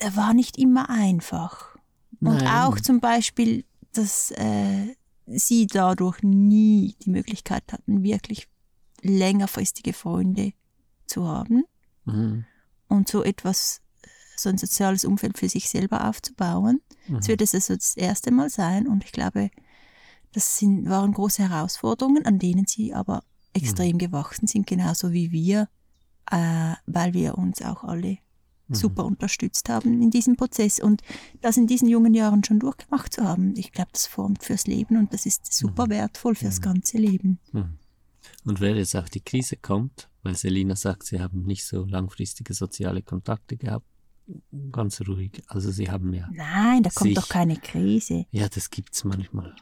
er 0.00 0.16
war 0.16 0.34
nicht 0.34 0.58
immer 0.58 0.90
einfach. 0.90 1.76
Und 2.20 2.38
Nein. 2.38 2.62
auch 2.68 2.80
zum 2.80 2.98
Beispiel, 3.00 3.64
dass 3.92 4.32
äh, 4.32 4.94
sie 5.26 5.66
dadurch 5.68 6.22
nie 6.22 6.96
die 7.04 7.10
Möglichkeit 7.10 7.64
hatten, 7.72 8.02
wirklich 8.02 8.48
längerfristige 9.02 9.92
Freunde 9.92 10.52
zu 11.06 11.26
haben 11.28 11.64
Mhm. 12.04 12.44
und 12.88 13.08
so 13.08 13.22
etwas, 13.22 13.80
so 14.38 14.48
ein 14.48 14.58
soziales 14.58 15.04
Umfeld 15.04 15.38
für 15.38 15.48
sich 15.48 15.68
selber 15.68 16.08
aufzubauen. 16.08 16.80
Mhm. 17.08 17.16
Es 17.16 17.28
wird 17.28 17.42
es 17.42 17.54
also 17.54 17.74
das 17.74 17.96
erste 17.96 18.30
Mal 18.30 18.50
sein 18.50 18.86
und 18.86 19.04
ich 19.04 19.12
glaube, 19.12 19.50
das 20.32 20.58
sind, 20.58 20.88
waren 20.88 21.12
große 21.12 21.48
Herausforderungen, 21.48 22.24
an 22.26 22.38
denen 22.38 22.66
sie 22.66 22.92
aber 22.94 23.22
extrem 23.54 23.94
Mhm. 23.94 23.98
gewachsen 23.98 24.46
sind, 24.46 24.66
genauso 24.66 25.12
wie 25.12 25.32
wir, 25.32 25.68
äh, 26.30 26.74
weil 26.86 27.14
wir 27.14 27.38
uns 27.38 27.62
auch 27.62 27.82
alle 27.84 28.18
Mhm. 28.68 28.74
super 28.74 29.06
unterstützt 29.06 29.68
haben 29.70 30.02
in 30.02 30.10
diesem 30.10 30.36
Prozess. 30.36 30.78
Und 30.78 31.00
das 31.40 31.56
in 31.56 31.66
diesen 31.66 31.88
jungen 31.88 32.12
Jahren 32.12 32.44
schon 32.44 32.60
durchgemacht 32.60 33.14
zu 33.14 33.24
haben, 33.24 33.54
ich 33.56 33.72
glaube, 33.72 33.90
das 33.92 34.06
formt 34.06 34.44
fürs 34.44 34.66
Leben 34.66 34.98
und 34.98 35.14
das 35.14 35.24
ist 35.24 35.50
super 35.52 35.86
Mhm. 35.86 35.90
wertvoll 35.90 36.34
fürs 36.34 36.60
ganze 36.60 36.98
Leben. 36.98 37.38
Mhm. 37.52 37.78
Und 38.44 38.60
wenn 38.60 38.76
jetzt 38.76 38.94
auch 38.94 39.08
die 39.08 39.22
Krise 39.22 39.56
kommt, 39.56 40.08
weil 40.22 40.36
Selina 40.36 40.76
sagt, 40.76 41.04
sie 41.06 41.18
haben 41.20 41.44
nicht 41.44 41.64
so 41.64 41.84
langfristige 41.86 42.52
soziale 42.52 43.00
Kontakte 43.02 43.56
gehabt, 43.56 43.86
ganz 44.72 45.00
ruhig. 45.02 45.42
Also 45.46 45.70
sie 45.70 45.90
haben 45.90 46.12
ja, 46.12 46.28
Nein, 46.32 46.82
da 46.82 46.90
kommt 46.90 47.08
Sich- 47.10 47.14
doch 47.16 47.28
keine 47.28 47.56
Krise. 47.56 48.26
ja, 48.30 48.48
das 48.48 48.70
gibt's 48.70 49.04
manchmal. 49.04 49.54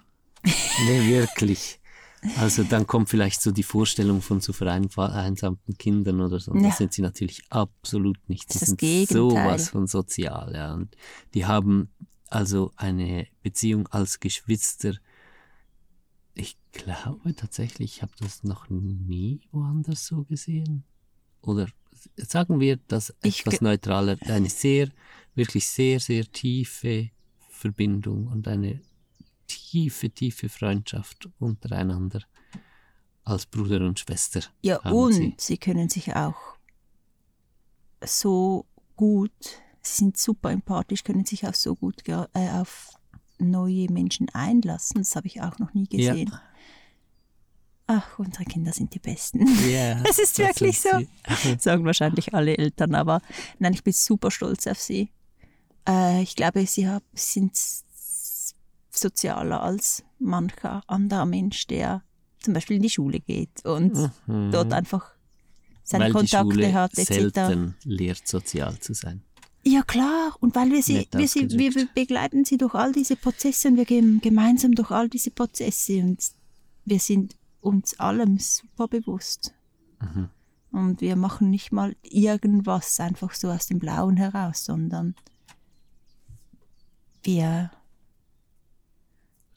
nee, 0.45 1.09
wirklich. 1.09 1.81
Also 2.39 2.65
dann 2.65 2.87
kommt 2.87 3.09
vielleicht 3.09 3.41
so 3.43 3.53
die 3.53 3.63
Vorstellung 3.63 4.21
von 4.23 4.41
so 4.41 4.53
vereinsamten 4.53 5.77
Kindern 5.79 6.21
oder 6.21 6.41
so. 6.41 6.51
Und 6.53 6.61
Ja. 6.61 6.69
Das 6.71 6.79
sind 6.79 6.93
sie 6.93 7.03
natürlich 7.03 7.43
absolut 7.51 8.19
nicht. 8.29 8.51
Ist 8.51 8.63
das 8.63 8.69
sind 8.71 8.79
Gegenteil. 8.81 9.17
sowas 9.17 9.69
von 9.69 9.87
sozial. 9.87 10.53
Ja. 10.55 10.75
Und 10.75 10.97
die 11.35 11.47
haben 11.47 11.91
also 12.29 12.73
eine 12.77 13.29
Beziehung 13.43 13.87
als 13.89 14.19
Geschwister. 14.19 14.95
Ich 16.35 16.57
glaube 16.73 17.35
tatsächlich, 17.35 17.97
ich 17.97 18.03
habe 18.03 18.13
das 18.19 18.43
noch 18.43 18.69
nie 18.71 19.41
woanders 19.53 20.07
so 20.07 20.25
gesehen. 20.25 20.85
Oder 21.43 21.69
sagen 22.17 22.61
wir 22.61 22.79
das 22.89 23.11
etwas 23.23 23.61
neutraler, 23.61 24.17
eine 24.23 24.49
sehr, 24.49 24.91
wirklich 25.35 25.67
sehr, 25.67 26.01
sehr 26.01 26.25
tiefe 26.31 27.11
Verbindung 27.49 28.29
und 28.29 28.47
eine 28.49 28.81
tiefe, 29.47 30.11
tiefe 30.11 30.49
Freundschaft 30.49 31.29
untereinander 31.39 32.23
als 33.25 33.47
Bruder 33.47 33.81
und 33.85 33.99
Schwester. 33.99 34.41
Ja, 34.63 34.79
und 34.79 35.13
sie. 35.13 35.35
sie. 35.39 35.59
können 35.59 35.89
sich 35.89 36.15
auch 36.15 36.57
so 38.05 38.67
gut, 38.95 39.33
sie 39.83 39.99
sind 39.99 40.17
super 40.17 40.51
empathisch, 40.51 41.03
können 41.03 41.25
sich 41.25 41.47
auch 41.47 41.55
so 41.55 41.75
gut 41.75 42.03
äh, 42.09 42.23
auf 42.35 42.95
neue 43.39 43.91
Menschen 43.91 44.29
einlassen. 44.31 44.99
Das 44.99 45.17
habe 45.17 45.27
ich 45.27 45.43
auch 45.43 45.59
noch 45.59 45.75
nie 45.75 45.89
gesehen. 45.89 46.31
Ja. 46.31 46.43
Ach, 47.89 48.19
unsere 48.19 48.45
Kinder 48.45 48.73
sind 48.73 48.93
die 48.95 48.99
Besten. 48.99 49.47
Ja, 49.69 50.03
Es 50.11 50.19
ist 50.19 50.39
wirklich 50.39 50.81
sie. 50.81 51.09
Sagen 51.59 51.85
wahrscheinlich 51.85 52.35
alle 52.35 52.57
Eltern, 52.59 52.95
aber 52.95 53.21
nein, 53.59 53.75
ich 53.75 53.85
bin 53.85 53.93
super 53.93 54.31
stolz 54.31 54.67
auf 54.67 54.79
sie. 54.81 55.11
Äh, 55.89 56.23
ich 56.23 56.35
glaube, 56.35 56.67
sie 56.67 56.89
hab, 56.89 57.05
sind 57.15 57.53
sozialer 58.91 59.63
als 59.63 60.03
mancher 60.19 60.83
anderer 60.87 61.27
Mensch, 61.27 61.67
der 61.67 62.03
zum 62.41 62.55
Beispiel 62.55 62.77
in 62.77 62.83
die 62.83 62.91
Schule 62.91 63.21
geht 63.21 63.65
und 63.65 63.95
Mhm. 64.27 64.51
dort 64.51 64.73
einfach 64.73 65.11
seine 65.85 66.05
Weil 66.05 66.11
die 66.13 66.19
Kontakte 66.19 66.53
Schule 66.55 66.73
hat, 66.73 66.99
etc. 66.99 67.07
selten 67.15 67.77
lehrt, 67.85 68.27
sozial 68.27 68.79
zu 68.81 68.95
sein. 68.95 69.23
Ja 69.65 69.83
klar, 69.83 70.37
und 70.41 70.55
weil 70.55 70.71
wir 70.71 70.83
sie, 70.83 71.09
wir, 71.13 71.29
sie 71.29 71.51
wir 71.51 71.89
begleiten 71.95 72.45
sie 72.45 72.57
durch 72.57 72.75
all 72.75 72.93
diese 72.93 73.17
Prozesse 73.17 73.69
und 73.69 73.77
wir 73.77 73.85
gehen 73.85 74.21
gemeinsam 74.21 74.73
durch 74.73 74.91
all 74.93 75.09
diese 75.09 75.31
Prozesse 75.33 75.99
und 76.01 76.19
wir 76.85 77.01
sind 77.01 77.35
uns 77.67 77.99
allem 77.99 78.39
super 78.39 78.89
bewusst. 78.89 79.55
Mhm. 80.01 80.29
Und 80.71 81.01
wir 81.01 81.17
machen 81.17 81.51
nicht 81.51 81.73
mal 81.73 81.97
irgendwas 82.03 83.01
einfach 83.01 83.35
so 83.35 83.51
aus 83.51 83.67
dem 83.67 83.79
Blauen 83.79 84.17
heraus, 84.17 84.65
sondern 84.65 85.15
wir 87.23 87.71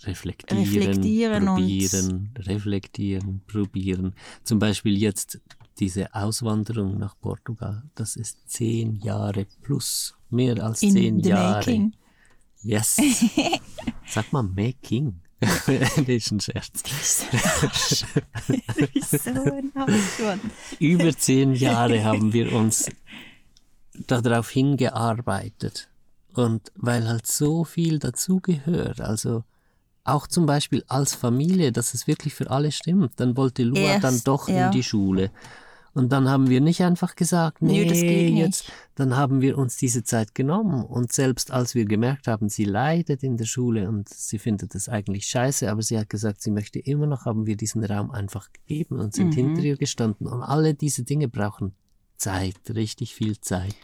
Reflektieren, 0.02 0.64
Reflektieren 0.64 1.48
und- 1.50 1.56
probieren, 1.56 2.34
reflektieren, 2.38 3.42
probieren. 3.48 4.14
Zum 4.46 4.58
Beispiel 4.58 4.98
jetzt 4.98 5.42
diese 5.78 6.14
Auswanderung 6.16 6.98
nach 6.98 7.20
Portugal, 7.20 7.84
das 7.96 8.16
ist 8.16 8.50
zehn 8.50 8.96
Jahre 8.96 9.46
plus, 9.62 10.16
mehr 10.30 10.64
als 10.64 10.82
in 10.84 10.92
zehn 10.94 11.20
Jahre 11.20 11.58
making. 11.58 11.94
Yes. 12.62 12.98
Sag 14.08 14.32
mal 14.32 14.44
Making. 14.44 15.20
das 15.40 16.00
ist 16.08 16.32
ein 16.32 16.40
Scherz. 16.40 16.84
Wieso 18.94 19.30
ein 19.30 19.72
Abschwund? 19.74 20.42
Über 20.80 21.16
zehn 21.16 21.54
Jahre 21.54 22.04
haben 22.04 22.34
wir 22.34 22.52
uns 22.54 22.90
darauf 24.08 24.50
hingearbeitet. 24.50 25.90
Und 26.34 26.72
weil 26.76 27.08
halt 27.08 27.26
so 27.26 27.64
viel 27.64 28.00
dazugehört, 28.00 29.02
also 29.02 29.44
auch 30.04 30.28
zum 30.28 30.46
Beispiel 30.46 30.84
als 30.88 31.14
Familie, 31.14 31.72
dass 31.72 31.94
es 31.94 32.08
wirklich 32.08 32.34
für 32.34 32.50
alle 32.50 32.72
stimmt, 32.72 33.14
dann 33.18 33.38
wollte 33.38 33.64
Lua 33.64 33.80
Erst, 33.80 34.04
dann 34.04 34.22
doch 34.24 34.48
ja. 34.48 34.68
in 34.68 34.72
die 34.72 34.84
Schule. 34.84 35.32
Und 35.94 36.12
dann 36.12 36.30
haben 36.30 36.50
wir 36.50 36.62
nicht 36.62 36.82
einfach 36.82 37.16
gesagt, 37.16 37.62
Nö, 37.62 37.72
nee, 37.72 37.86
das 37.86 38.00
geht 38.00 38.34
nicht. 38.34 38.38
jetzt, 38.38 38.72
dann 38.96 39.16
haben 39.16 39.42
wir 39.42 39.58
uns 39.58 39.78
diese 39.78 40.04
Zeit 40.04 40.36
genommen. 40.36 40.84
Und 40.86 41.12
selbst 41.12 41.52
als 41.52 41.76
wir 41.76 41.86
gemerkt 41.86 42.28
haben, 42.28 42.48
sie 42.50 42.66
leidet 42.66 43.24
in 43.24 43.38
der 43.38 43.46
Schule 43.46 43.90
und 43.90 44.08
sie 44.10 44.40
findet 44.40 44.76
es 44.76 44.88
eigentlich 44.88 45.26
scheiße, 45.28 45.70
aber 45.72 45.82
sie 45.82 45.98
hat 45.98 46.10
gesagt, 46.10 46.42
sie 46.42 46.52
möchte 46.52 46.80
immer 46.80 47.08
noch, 47.08 47.26
haben 47.26 47.46
wir 47.48 47.58
diesen 47.58 47.84
Raum 47.84 48.12
einfach 48.12 48.50
gegeben 48.54 49.00
und 49.00 49.14
sind 49.14 49.30
Mhm. 49.30 49.34
hinter 49.34 49.62
ihr 49.64 49.78
gestanden. 49.78 50.28
Und 50.28 50.44
alle 50.44 50.74
diese 50.76 51.04
Dinge 51.04 51.28
brauchen 51.28 51.74
Zeit, 52.18 52.56
richtig 52.70 53.16
viel 53.16 53.40
Zeit. 53.40 53.76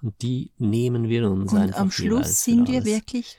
Und 0.00 0.20
die 0.22 0.50
nehmen 0.58 1.08
wir 1.08 1.30
uns 1.30 1.52
Und 1.52 1.58
einfach 1.58 1.78
am 1.80 1.90
Schluss 1.90 2.42
sind 2.44 2.68
wir 2.68 2.84
wirklich 2.84 3.36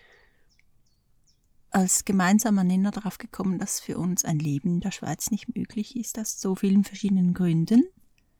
als 1.72 2.06
gemeinsamer 2.06 2.64
Nenner 2.64 2.92
darauf 2.92 3.18
gekommen, 3.18 3.58
dass 3.58 3.80
für 3.80 3.98
uns 3.98 4.24
ein 4.26 4.38
Leben 4.38 4.76
in 4.76 4.80
der 4.80 4.92
Schweiz 4.92 5.32
nicht 5.32 5.56
möglich 5.56 5.96
ist, 5.96 6.20
aus 6.20 6.40
so 6.40 6.56
vielen 6.56 6.84
verschiedenen 6.84 7.34
Gründen. 7.34 7.84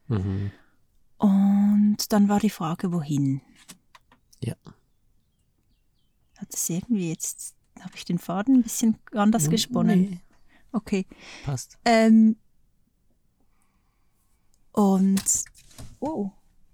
Mhm. 0.08 0.50
Und 1.18 2.12
dann 2.12 2.28
war 2.28 2.40
die 2.40 2.50
Frage, 2.50 2.92
wohin? 2.92 3.40
Ja. 4.40 4.54
Hat 6.36 6.52
es 6.52 6.68
irgendwie 6.68 7.08
jetzt, 7.08 7.54
habe 7.80 7.92
ich 7.96 8.04
den 8.04 8.18
Faden 8.18 8.56
ein 8.56 8.62
bisschen 8.62 8.98
anders 9.12 9.48
gesponnen? 9.48 10.00
Nee, 10.00 10.20
Okay. 10.72 11.06
passt. 11.44 11.78
Ähm, 11.84 12.36
und, 14.72 15.22
oh, 16.00 16.30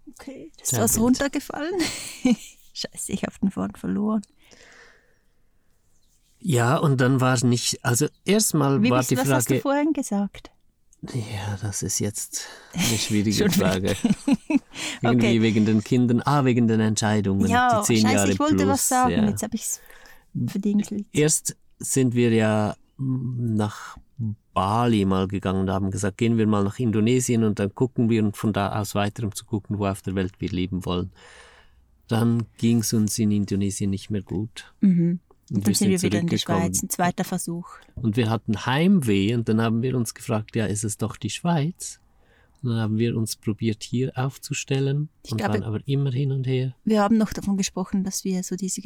okay, 0.08 0.50
das 0.58 0.72
ist 0.72 0.78
was 0.78 0.98
runtergefallen. 0.98 1.78
Scheiße, 2.72 3.12
ich 3.12 3.22
habe 3.24 3.34
den 3.42 3.50
Faden 3.50 3.76
verloren. 3.76 4.22
Ja, 6.38 6.78
und 6.78 7.00
dann 7.02 7.20
war 7.20 7.34
es 7.34 7.44
nicht, 7.44 7.84
also 7.84 8.06
erstmal 8.24 8.82
war 8.88 8.98
bist, 9.00 9.10
die 9.10 9.18
was 9.18 9.28
hast 9.28 9.50
du 9.50 9.54
Frage, 9.54 9.60
vorhin 9.60 9.92
gesagt? 9.92 10.50
Ja, 11.02 11.56
das 11.62 11.82
ist 11.82 11.98
jetzt 11.98 12.46
eine 12.72 12.84
schwierige 12.98 13.50
Frage. 13.50 13.96
Irgendwie 15.02 15.26
Okay. 15.28 15.42
wegen 15.42 15.64
den 15.66 15.82
Kindern, 15.82 16.22
ah, 16.24 16.44
wegen 16.44 16.68
den 16.68 16.80
Entscheidungen, 16.80 17.48
Ja, 17.48 17.80
die 17.80 17.86
zehn 17.86 18.02
scheiße, 18.02 18.14
Jahre 18.14 18.32
ich 18.32 18.38
wollte 18.38 18.56
plus, 18.56 18.68
was 18.68 18.88
sagen, 18.88 19.12
ja. 19.12 19.28
jetzt 19.28 19.42
habe 19.42 19.56
ich 19.56 19.62
es 19.62 19.80
verdingselt. 20.46 21.06
Erst 21.12 21.56
sind 21.78 22.14
wir 22.14 22.30
ja 22.32 22.76
nach 22.98 23.96
Bali 24.52 25.04
mal 25.06 25.26
gegangen 25.26 25.60
und 25.62 25.70
haben 25.70 25.90
gesagt, 25.90 26.18
gehen 26.18 26.36
wir 26.36 26.46
mal 26.46 26.64
nach 26.64 26.78
Indonesien 26.78 27.44
und 27.44 27.58
dann 27.58 27.74
gucken 27.74 28.10
wir 28.10 28.22
und 28.22 28.36
von 28.36 28.52
da 28.52 28.78
aus 28.78 28.94
weiter, 28.94 29.24
um 29.24 29.34
zu 29.34 29.44
gucken, 29.46 29.78
wo 29.78 29.86
auf 29.86 30.02
der 30.02 30.14
Welt 30.14 30.34
wir 30.38 30.50
leben 30.50 30.84
wollen. 30.84 31.12
Dann 32.08 32.46
ging 32.58 32.80
es 32.80 32.92
uns 32.92 33.18
in 33.18 33.30
Indonesien 33.30 33.88
nicht 33.90 34.10
mehr 34.10 34.22
gut. 34.22 34.74
Mhm. 34.80 35.20
Und 35.50 35.66
dann 35.66 35.74
sind 35.74 35.90
wir 35.90 36.00
wieder 36.00 36.20
in 36.20 36.28
zurückgekommen. 36.28 36.60
Schweiz, 36.62 36.82
ein 36.82 36.90
zweiter 36.90 37.24
Versuch. 37.24 37.66
Und 37.96 38.16
wir 38.16 38.30
hatten 38.30 38.66
Heimweh 38.66 39.34
und 39.34 39.48
dann 39.48 39.60
haben 39.60 39.82
wir 39.82 39.96
uns 39.96 40.14
gefragt, 40.14 40.54
ja, 40.54 40.66
ist 40.66 40.84
es 40.84 40.96
doch 40.96 41.16
die 41.16 41.30
Schweiz? 41.30 42.00
Und 42.62 42.70
dann 42.70 42.78
haben 42.78 42.98
wir 42.98 43.16
uns 43.16 43.36
probiert, 43.36 43.82
hier 43.82 44.12
aufzustellen 44.16 45.08
Ich 45.24 45.32
und 45.32 45.38
glaube- 45.38 45.54
waren 45.54 45.64
aber 45.64 45.80
immer 45.86 46.12
hin 46.12 46.30
und 46.30 46.46
her. 46.46 46.74
Wir 46.84 47.00
haben 47.02 47.16
noch 47.18 47.32
davon 47.32 47.56
gesprochen, 47.56 48.04
dass 48.04 48.22
wir 48.24 48.42
so 48.44 48.54
diese 48.54 48.80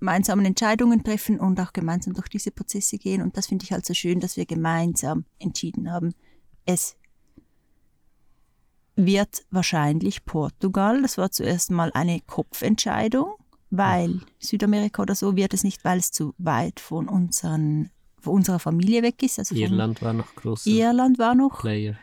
gemeinsamen 0.00 0.44
Entscheidungen 0.44 1.04
treffen 1.04 1.38
und 1.38 1.60
auch 1.60 1.72
gemeinsam 1.72 2.14
durch 2.14 2.28
diese 2.28 2.50
Prozesse 2.50 2.98
gehen. 2.98 3.22
Und 3.22 3.36
das 3.36 3.46
finde 3.46 3.64
ich 3.64 3.72
halt 3.72 3.86
so 3.86 3.94
schön, 3.94 4.18
dass 4.18 4.36
wir 4.36 4.46
gemeinsam 4.46 5.24
entschieden 5.38 5.92
haben, 5.92 6.14
es 6.64 6.96
wird 8.96 9.44
wahrscheinlich 9.50 10.24
Portugal. 10.24 11.00
Das 11.02 11.16
war 11.16 11.30
zuerst 11.30 11.70
mal 11.70 11.90
eine 11.94 12.20
Kopfentscheidung, 12.22 13.34
weil 13.70 14.20
Südamerika 14.38 15.02
oder 15.02 15.14
so 15.14 15.36
wird 15.36 15.54
es 15.54 15.64
nicht, 15.64 15.84
weil 15.84 15.98
es 15.98 16.10
zu 16.10 16.34
weit 16.38 16.80
von, 16.80 17.08
unseren, 17.08 17.90
von 18.18 18.34
unserer 18.34 18.58
Familie 18.58 19.02
weg 19.02 19.22
ist. 19.22 19.38
Also 19.38 19.54
Irland 19.54 20.02
war 20.02 20.12
noch 20.12 20.34
großer 20.34 20.68
Irland 20.68 21.18
war 21.18 21.34
noch. 21.34 21.60
Player. 21.60 21.96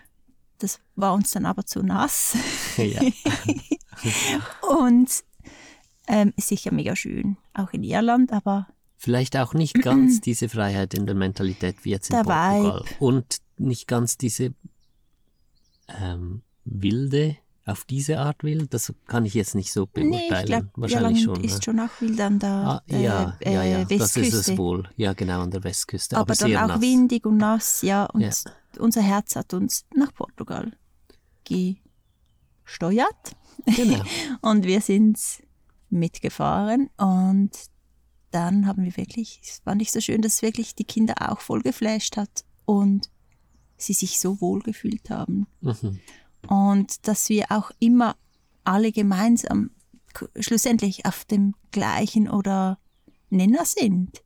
Das 0.60 0.80
war 0.96 1.14
uns 1.14 1.32
dann 1.32 1.46
aber 1.46 1.66
zu 1.66 1.84
nass. 1.84 2.36
ja. 2.78 3.02
Und 4.80 5.24
ähm, 6.08 6.34
ist 6.38 6.48
sicher 6.48 6.74
mega 6.74 6.96
schön, 6.96 7.38
auch 7.54 7.72
in 7.74 7.84
Irland, 7.84 8.32
aber 8.32 8.68
Vielleicht 9.00 9.38
auch 9.38 9.54
nicht 9.54 9.76
ganz 9.82 10.22
diese 10.22 10.50
Freiheit 10.50 10.96
in 10.96 11.06
der 11.06 11.14
Mentalität 11.14 11.78
wie 11.84 11.92
jetzt 11.92 12.10
in 12.10 12.16
Der 12.16 12.24
Portugal. 12.24 12.84
Und 13.00 13.42
nicht 13.58 13.88
ganz 13.88 14.18
diese 14.18 14.54
ähm, 15.88 16.42
wilde, 16.66 17.38
auf 17.68 17.86
diese 17.86 18.20
Art 18.20 18.44
wild. 18.44 18.74
Das 18.74 18.94
kann 19.08 19.26
ich 19.26 19.34
jetzt 19.34 19.54
nicht 19.56 19.72
so 19.72 19.86
beurteilen. 19.86 20.10
nee, 20.10 20.40
ich 20.40 20.46
glaube, 20.46 20.70
Wahrscheinlich 20.76 21.22
Irland 21.22 21.38
schon. 21.38 21.44
ist 21.46 21.56
ne? 21.58 21.62
schon 21.64 21.80
auch 21.80 22.02
wild 22.02 22.20
an 22.22 22.40
der 22.40 22.50
Ah, 22.50 22.82
äh, 22.88 23.04
ja, 23.04 23.38
äh, 23.42 23.54
ja, 23.54 23.64
ja, 23.64 23.84
das 23.84 23.92
ist 23.92 24.00
Westküste. 24.18 24.52
es 24.54 24.58
wohl. 24.58 24.90
Ja, 24.96 25.14
genau, 25.14 25.42
an 25.42 25.52
der 25.52 25.64
Westküste. 25.64 26.18
Aber, 26.18 26.34
aber 26.34 26.36
dann 26.36 26.58
auch 26.58 26.68
nass. 26.68 26.82
windig 26.82 27.26
und 27.26 27.38
nass, 27.38 27.82
ja. 27.82 28.06
Und 28.06 28.22
Ja. 28.22 28.32
unser 28.80 29.02
Herz 29.02 29.36
hat 29.36 29.54
uns 29.54 29.86
nach 29.96 30.14
Portugal 30.14 30.72
gesteuert. 31.44 33.36
Genau. 33.66 34.02
Und 34.42 34.66
wir 34.66 34.82
sind 34.82 35.18
mitgefahren 35.90 36.90
und 36.98 37.52
dann 38.32 38.68
haben 38.68 38.84
wir 38.84 38.96
wirklich, 38.98 39.40
es 39.44 39.62
fand 39.64 39.82
ich 39.82 39.92
so 39.92 40.02
schön, 40.02 40.22
dass 40.22 40.42
wirklich 40.42 40.76
die 40.76 40.84
Kinder 40.84 41.16
auch 41.32 41.40
voll 41.40 41.62
geflasht 41.62 42.18
hat 42.18 42.44
und 42.66 43.10
sie 43.78 43.94
sich 43.94 44.20
so 44.20 44.42
wohl 44.42 44.60
gefühlt 44.62 45.10
haben. 45.10 45.48
Mhm. 45.62 46.00
Und 46.48 47.08
dass 47.08 47.30
wir 47.30 47.46
auch 47.50 47.72
immer 47.80 48.16
alle 48.64 48.92
gemeinsam 48.92 49.72
schlussendlich 50.40 51.06
auf 51.06 51.26
dem 51.26 51.54
gleichen 51.72 52.30
oder 52.30 52.80
Nenner 53.30 53.66
sind. 53.66 54.24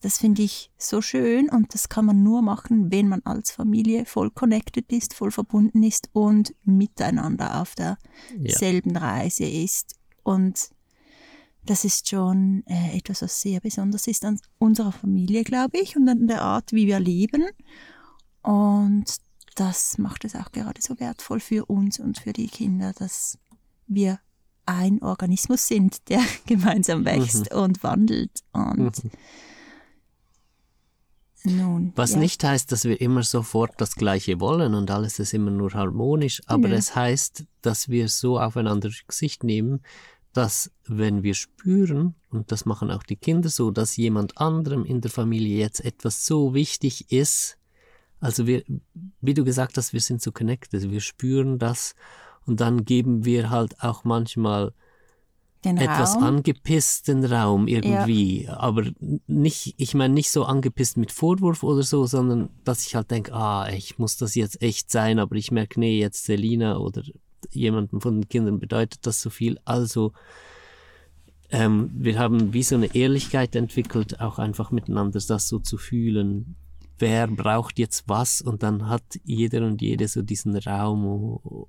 Das 0.00 0.18
finde 0.18 0.42
ich 0.42 0.70
so 0.78 1.02
schön 1.02 1.48
und 1.48 1.74
das 1.74 1.88
kann 1.88 2.04
man 2.04 2.22
nur 2.22 2.40
machen, 2.40 2.92
wenn 2.92 3.08
man 3.08 3.20
als 3.24 3.50
Familie 3.50 4.04
voll 4.04 4.30
connected 4.30 4.92
ist, 4.92 5.12
voll 5.14 5.32
verbunden 5.32 5.82
ist 5.82 6.08
und 6.12 6.54
miteinander 6.64 7.60
auf 7.60 7.74
Ja. 7.78 7.96
derselben 8.36 8.96
Reise 8.96 9.44
ist. 9.44 9.96
Und 10.22 10.70
das 11.64 11.84
ist 11.84 12.08
schon 12.08 12.62
äh, 12.66 12.96
etwas, 12.96 13.22
was 13.22 13.40
sehr 13.40 13.60
besonders 13.60 14.06
ist 14.06 14.24
an 14.24 14.38
unserer 14.58 14.92
Familie, 14.92 15.42
glaube 15.42 15.78
ich, 15.78 15.96
und 15.96 16.08
an 16.08 16.26
der 16.28 16.42
Art, 16.42 16.72
wie 16.72 16.86
wir 16.86 17.00
leben. 17.00 17.44
Und 18.42 19.04
das 19.58 19.98
macht 19.98 20.24
es 20.24 20.34
auch 20.36 20.52
gerade 20.52 20.80
so 20.80 21.00
wertvoll 21.00 21.40
für 21.40 21.64
uns 21.66 21.98
und 21.98 22.18
für 22.18 22.32
die 22.32 22.46
Kinder, 22.46 22.92
dass 22.92 23.38
wir 23.86 24.20
ein 24.66 25.02
Organismus 25.02 25.66
sind, 25.66 26.08
der 26.08 26.20
gemeinsam 26.46 27.04
wächst 27.04 27.52
und 27.52 27.82
wandelt. 27.82 28.42
Und 28.52 29.02
Mhm. 31.44 31.56
nun. 31.56 31.92
Was 31.96 32.12
ja. 32.12 32.18
nicht 32.18 32.44
heißt, 32.44 32.70
dass 32.70 32.84
wir 32.84 33.00
immer 33.00 33.22
sofort 33.22 33.72
das 33.78 33.94
Gleiche 33.94 34.40
wollen 34.40 34.74
und 34.74 34.90
alles 34.90 35.18
ist 35.18 35.34
immer 35.34 35.50
nur 35.50 35.72
harmonisch, 35.72 36.42
aber 36.46 36.68
Nö. 36.68 36.74
es 36.74 36.94
heißt, 36.94 37.44
dass 37.62 37.88
wir 37.88 38.08
so 38.08 38.38
aufeinander 38.38 38.90
Rücksicht 38.90 39.42
nehmen, 39.44 39.80
dass 40.32 40.70
wenn 40.86 41.22
wir 41.22 41.34
spüren, 41.34 42.14
und 42.30 42.52
das 42.52 42.64
machen 42.64 42.90
auch 42.90 43.02
die 43.02 43.16
Kinder 43.16 43.48
so, 43.48 43.70
dass 43.70 43.96
jemand 43.96 44.38
anderem 44.38 44.84
in 44.84 45.00
der 45.00 45.10
Familie 45.10 45.58
jetzt 45.58 45.84
etwas 45.84 46.26
so 46.26 46.54
wichtig 46.54 47.10
ist, 47.10 47.56
also 48.20 48.46
wir, 48.46 48.62
wie 49.28 49.34
du 49.34 49.44
gesagt 49.44 49.76
hast, 49.76 49.92
wir 49.92 50.00
sind 50.00 50.22
so 50.22 50.32
connected, 50.32 50.90
wir 50.90 51.02
spüren 51.02 51.58
das 51.58 51.94
und 52.46 52.60
dann 52.60 52.86
geben 52.86 53.26
wir 53.26 53.50
halt 53.50 53.78
auch 53.82 54.04
manchmal 54.04 54.72
den 55.66 55.76
etwas 55.76 56.14
Raum. 56.14 56.24
angepissten 56.24 57.26
Raum 57.26 57.68
irgendwie. 57.68 58.48
Aber 58.48 58.84
nicht, 59.26 59.74
ich 59.76 59.92
meine 59.92 60.14
nicht 60.14 60.30
so 60.30 60.44
angepisst 60.44 60.96
mit 60.96 61.12
Vorwurf 61.12 61.62
oder 61.62 61.82
so, 61.82 62.06
sondern 62.06 62.48
dass 62.64 62.86
ich 62.86 62.94
halt 62.94 63.10
denke, 63.10 63.34
ah, 63.34 63.68
ich 63.68 63.98
muss 63.98 64.16
das 64.16 64.34
jetzt 64.34 64.62
echt 64.62 64.90
sein, 64.90 65.18
aber 65.18 65.36
ich 65.36 65.50
merke, 65.50 65.78
nee, 65.78 65.98
jetzt 66.00 66.24
Selina 66.24 66.78
oder 66.78 67.02
jemandem 67.50 68.00
von 68.00 68.22
den 68.22 68.28
Kindern 68.30 68.58
bedeutet 68.60 69.06
das 69.06 69.20
so 69.20 69.28
viel. 69.28 69.58
Also 69.66 70.12
ähm, 71.50 71.90
wir 71.92 72.18
haben 72.18 72.54
wie 72.54 72.62
so 72.62 72.76
eine 72.76 72.94
Ehrlichkeit 72.94 73.54
entwickelt, 73.54 74.22
auch 74.22 74.38
einfach 74.38 74.70
miteinander 74.70 75.20
das 75.20 75.48
so 75.48 75.58
zu 75.58 75.76
fühlen. 75.76 76.56
Wer 76.98 77.28
braucht 77.28 77.78
jetzt 77.78 78.08
was? 78.08 78.40
Und 78.40 78.62
dann 78.62 78.88
hat 78.88 79.02
jeder 79.24 79.64
und 79.66 79.80
jede 79.80 80.08
so 80.08 80.22
diesen 80.22 80.56
Raum, 80.56 81.04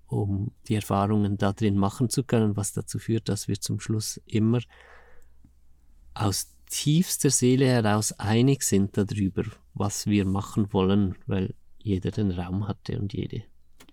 um, 0.07 0.51
die 0.67 0.75
Erfahrungen 0.75 1.37
da 1.37 1.53
drin 1.53 1.77
machen 1.77 2.09
zu 2.09 2.23
können, 2.23 2.57
was 2.57 2.73
dazu 2.73 2.97
führt, 2.99 3.29
dass 3.29 3.47
wir 3.47 3.59
zum 3.59 3.79
Schluss 3.79 4.19
immer 4.25 4.59
aus 6.13 6.55
tiefster 6.69 7.29
Seele 7.29 7.67
heraus 7.67 8.11
einig 8.13 8.63
sind 8.63 8.97
darüber, 8.97 9.43
was 9.73 10.07
wir 10.07 10.25
machen 10.25 10.71
wollen, 10.71 11.15
weil 11.27 11.53
jeder 11.77 12.11
den 12.11 12.31
Raum 12.31 12.67
hatte 12.67 12.99
und 12.99 13.13
jede 13.13 13.43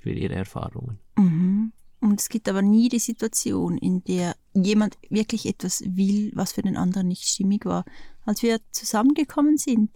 für 0.01 0.13
ihre 0.13 0.35
Erfahrungen. 0.35 0.99
Mhm. 1.17 1.73
Und 2.01 2.21
es 2.21 2.29
gibt 2.29 2.49
aber 2.49 2.63
nie 2.63 2.89
die 2.89 2.99
Situation, 2.99 3.79
in 3.79 4.05
der 4.05 4.37
jemand 4.53 4.99
wirklich 5.09 5.47
etwas 5.47 5.83
will, 5.87 6.31
was 6.35 6.53
für 6.53 6.63
den 6.63 6.77
anderen 6.77 7.09
nicht 7.09 7.25
stimmig 7.25 7.65
war. 7.65 7.85
Als 8.25 8.43
wir 8.43 8.61
zusammengekommen 8.71 9.57
sind, 9.57 9.91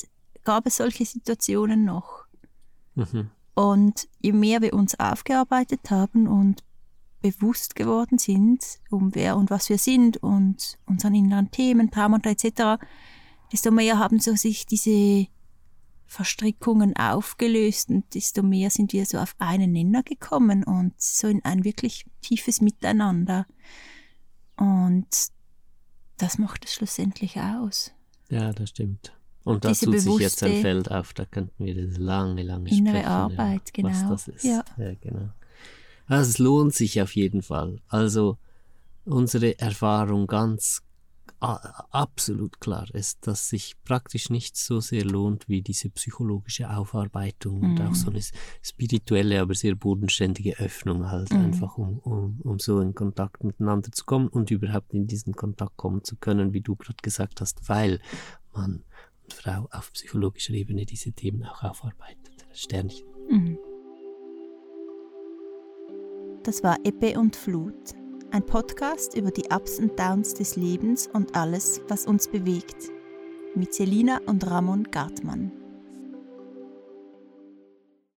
gab 0.44 0.66
es 0.66 0.76
solche 0.76 1.04
Situationen 1.04 1.84
noch. 1.84 2.24
Mhm. 2.94 3.30
Und 3.54 4.08
je 4.20 4.32
mehr 4.32 4.62
wir 4.62 4.74
uns 4.74 4.98
aufgearbeitet 4.98 5.90
haben 5.90 6.26
und 6.26 6.62
bewusst 7.20 7.74
geworden 7.74 8.18
sind, 8.18 8.80
um 8.90 9.14
wer 9.14 9.36
und 9.36 9.50
was 9.50 9.68
wir 9.68 9.78
sind 9.78 10.16
und 10.18 10.78
unseren 10.86 11.14
inneren 11.14 11.50
Themen, 11.50 11.90
Traumata 11.90 12.30
etc., 12.30 12.82
desto 13.52 13.70
mehr 13.70 13.98
haben 13.98 14.20
so 14.20 14.34
sich 14.34 14.66
diese 14.66 15.26
Verstrickungen 16.06 16.96
aufgelöst 16.96 17.90
und 17.90 18.14
desto 18.14 18.42
mehr 18.42 18.70
sind 18.70 18.92
wir 18.92 19.06
so 19.06 19.18
auf 19.18 19.34
einen 19.38 19.72
Nenner 19.72 20.02
gekommen 20.02 20.64
und 20.64 21.00
so 21.00 21.28
in 21.28 21.44
ein 21.44 21.64
wirklich 21.64 22.04
tiefes 22.20 22.60
Miteinander. 22.60 23.46
Und 24.56 25.06
das 26.16 26.38
macht 26.38 26.64
es 26.64 26.74
schlussendlich 26.74 27.38
aus. 27.38 27.92
Ja, 28.28 28.52
das 28.52 28.70
stimmt. 28.70 29.12
Und 29.44 29.64
da 29.64 29.72
tut 29.72 29.98
sich 29.98 30.18
jetzt 30.18 30.42
ein 30.42 30.60
Feld 30.60 30.90
auf, 30.90 31.14
da 31.14 31.24
könnten 31.24 31.64
wir 31.64 31.74
das 31.74 31.98
lange, 31.98 32.42
lange 32.42 32.70
innere 32.70 32.96
sprechen. 32.96 33.08
Arbeit, 33.08 33.62
ja, 33.66 33.72
genau. 33.72 33.88
Was 33.88 34.08
das 34.08 34.28
ist. 34.28 34.44
Ja. 34.44 34.64
ja, 34.76 34.94
genau. 35.00 35.30
Also 36.06 36.30
es 36.30 36.38
lohnt 36.38 36.74
sich 36.74 37.00
auf 37.00 37.14
jeden 37.16 37.42
Fall. 37.42 37.80
Also 37.88 38.36
unsere 39.04 39.58
Erfahrung 39.58 40.26
ganz 40.26 40.82
absolut 41.40 42.60
klar 42.60 42.86
ist, 42.94 43.26
dass 43.26 43.48
sich 43.48 43.74
praktisch 43.84 44.28
nicht 44.28 44.58
so 44.58 44.80
sehr 44.80 45.04
lohnt 45.04 45.48
wie 45.48 45.62
diese 45.62 45.88
psychologische 45.88 46.68
Aufarbeitung 46.68 47.60
mhm. 47.60 47.70
und 47.70 47.80
auch 47.80 47.94
so 47.94 48.10
eine 48.10 48.20
spirituelle, 48.62 49.40
aber 49.40 49.54
sehr 49.54 49.74
bodenständige 49.74 50.58
Öffnung 50.58 51.10
halt 51.10 51.32
mhm. 51.32 51.44
einfach, 51.44 51.78
um, 51.78 51.98
um, 52.00 52.40
um 52.42 52.58
so 52.58 52.80
in 52.80 52.94
Kontakt 52.94 53.42
miteinander 53.42 53.90
zu 53.90 54.04
kommen 54.04 54.28
und 54.28 54.50
überhaupt 54.50 54.92
in 54.92 55.06
diesen 55.06 55.34
Kontakt 55.34 55.78
kommen 55.78 56.04
zu 56.04 56.16
können, 56.16 56.52
wie 56.52 56.60
du 56.60 56.76
gerade 56.76 56.98
gesagt 57.00 57.40
hast, 57.40 57.68
weil 57.70 58.00
man 58.52 58.84
Frau 59.32 59.68
auf 59.70 59.92
psychologischer 59.92 60.54
Ebene 60.54 60.86
diese 60.86 61.12
Themen 61.12 61.44
auch 61.44 61.62
aufarbeitet. 61.62 62.46
Sternchen. 62.52 63.06
Mhm. 63.28 63.58
Das 66.42 66.62
war 66.62 66.78
Ebbe 66.84 67.18
und 67.18 67.36
Flut, 67.36 67.94
ein 68.30 68.44
Podcast 68.44 69.14
über 69.14 69.30
die 69.30 69.44
Ups 69.50 69.78
und 69.78 69.98
Downs 69.98 70.34
des 70.34 70.56
Lebens 70.56 71.06
und 71.06 71.36
alles, 71.36 71.82
was 71.88 72.06
uns 72.06 72.28
bewegt, 72.28 72.90
mit 73.54 73.74
Selina 73.74 74.20
und 74.26 74.46
Ramon 74.46 74.84
Gartmann. 74.84 75.59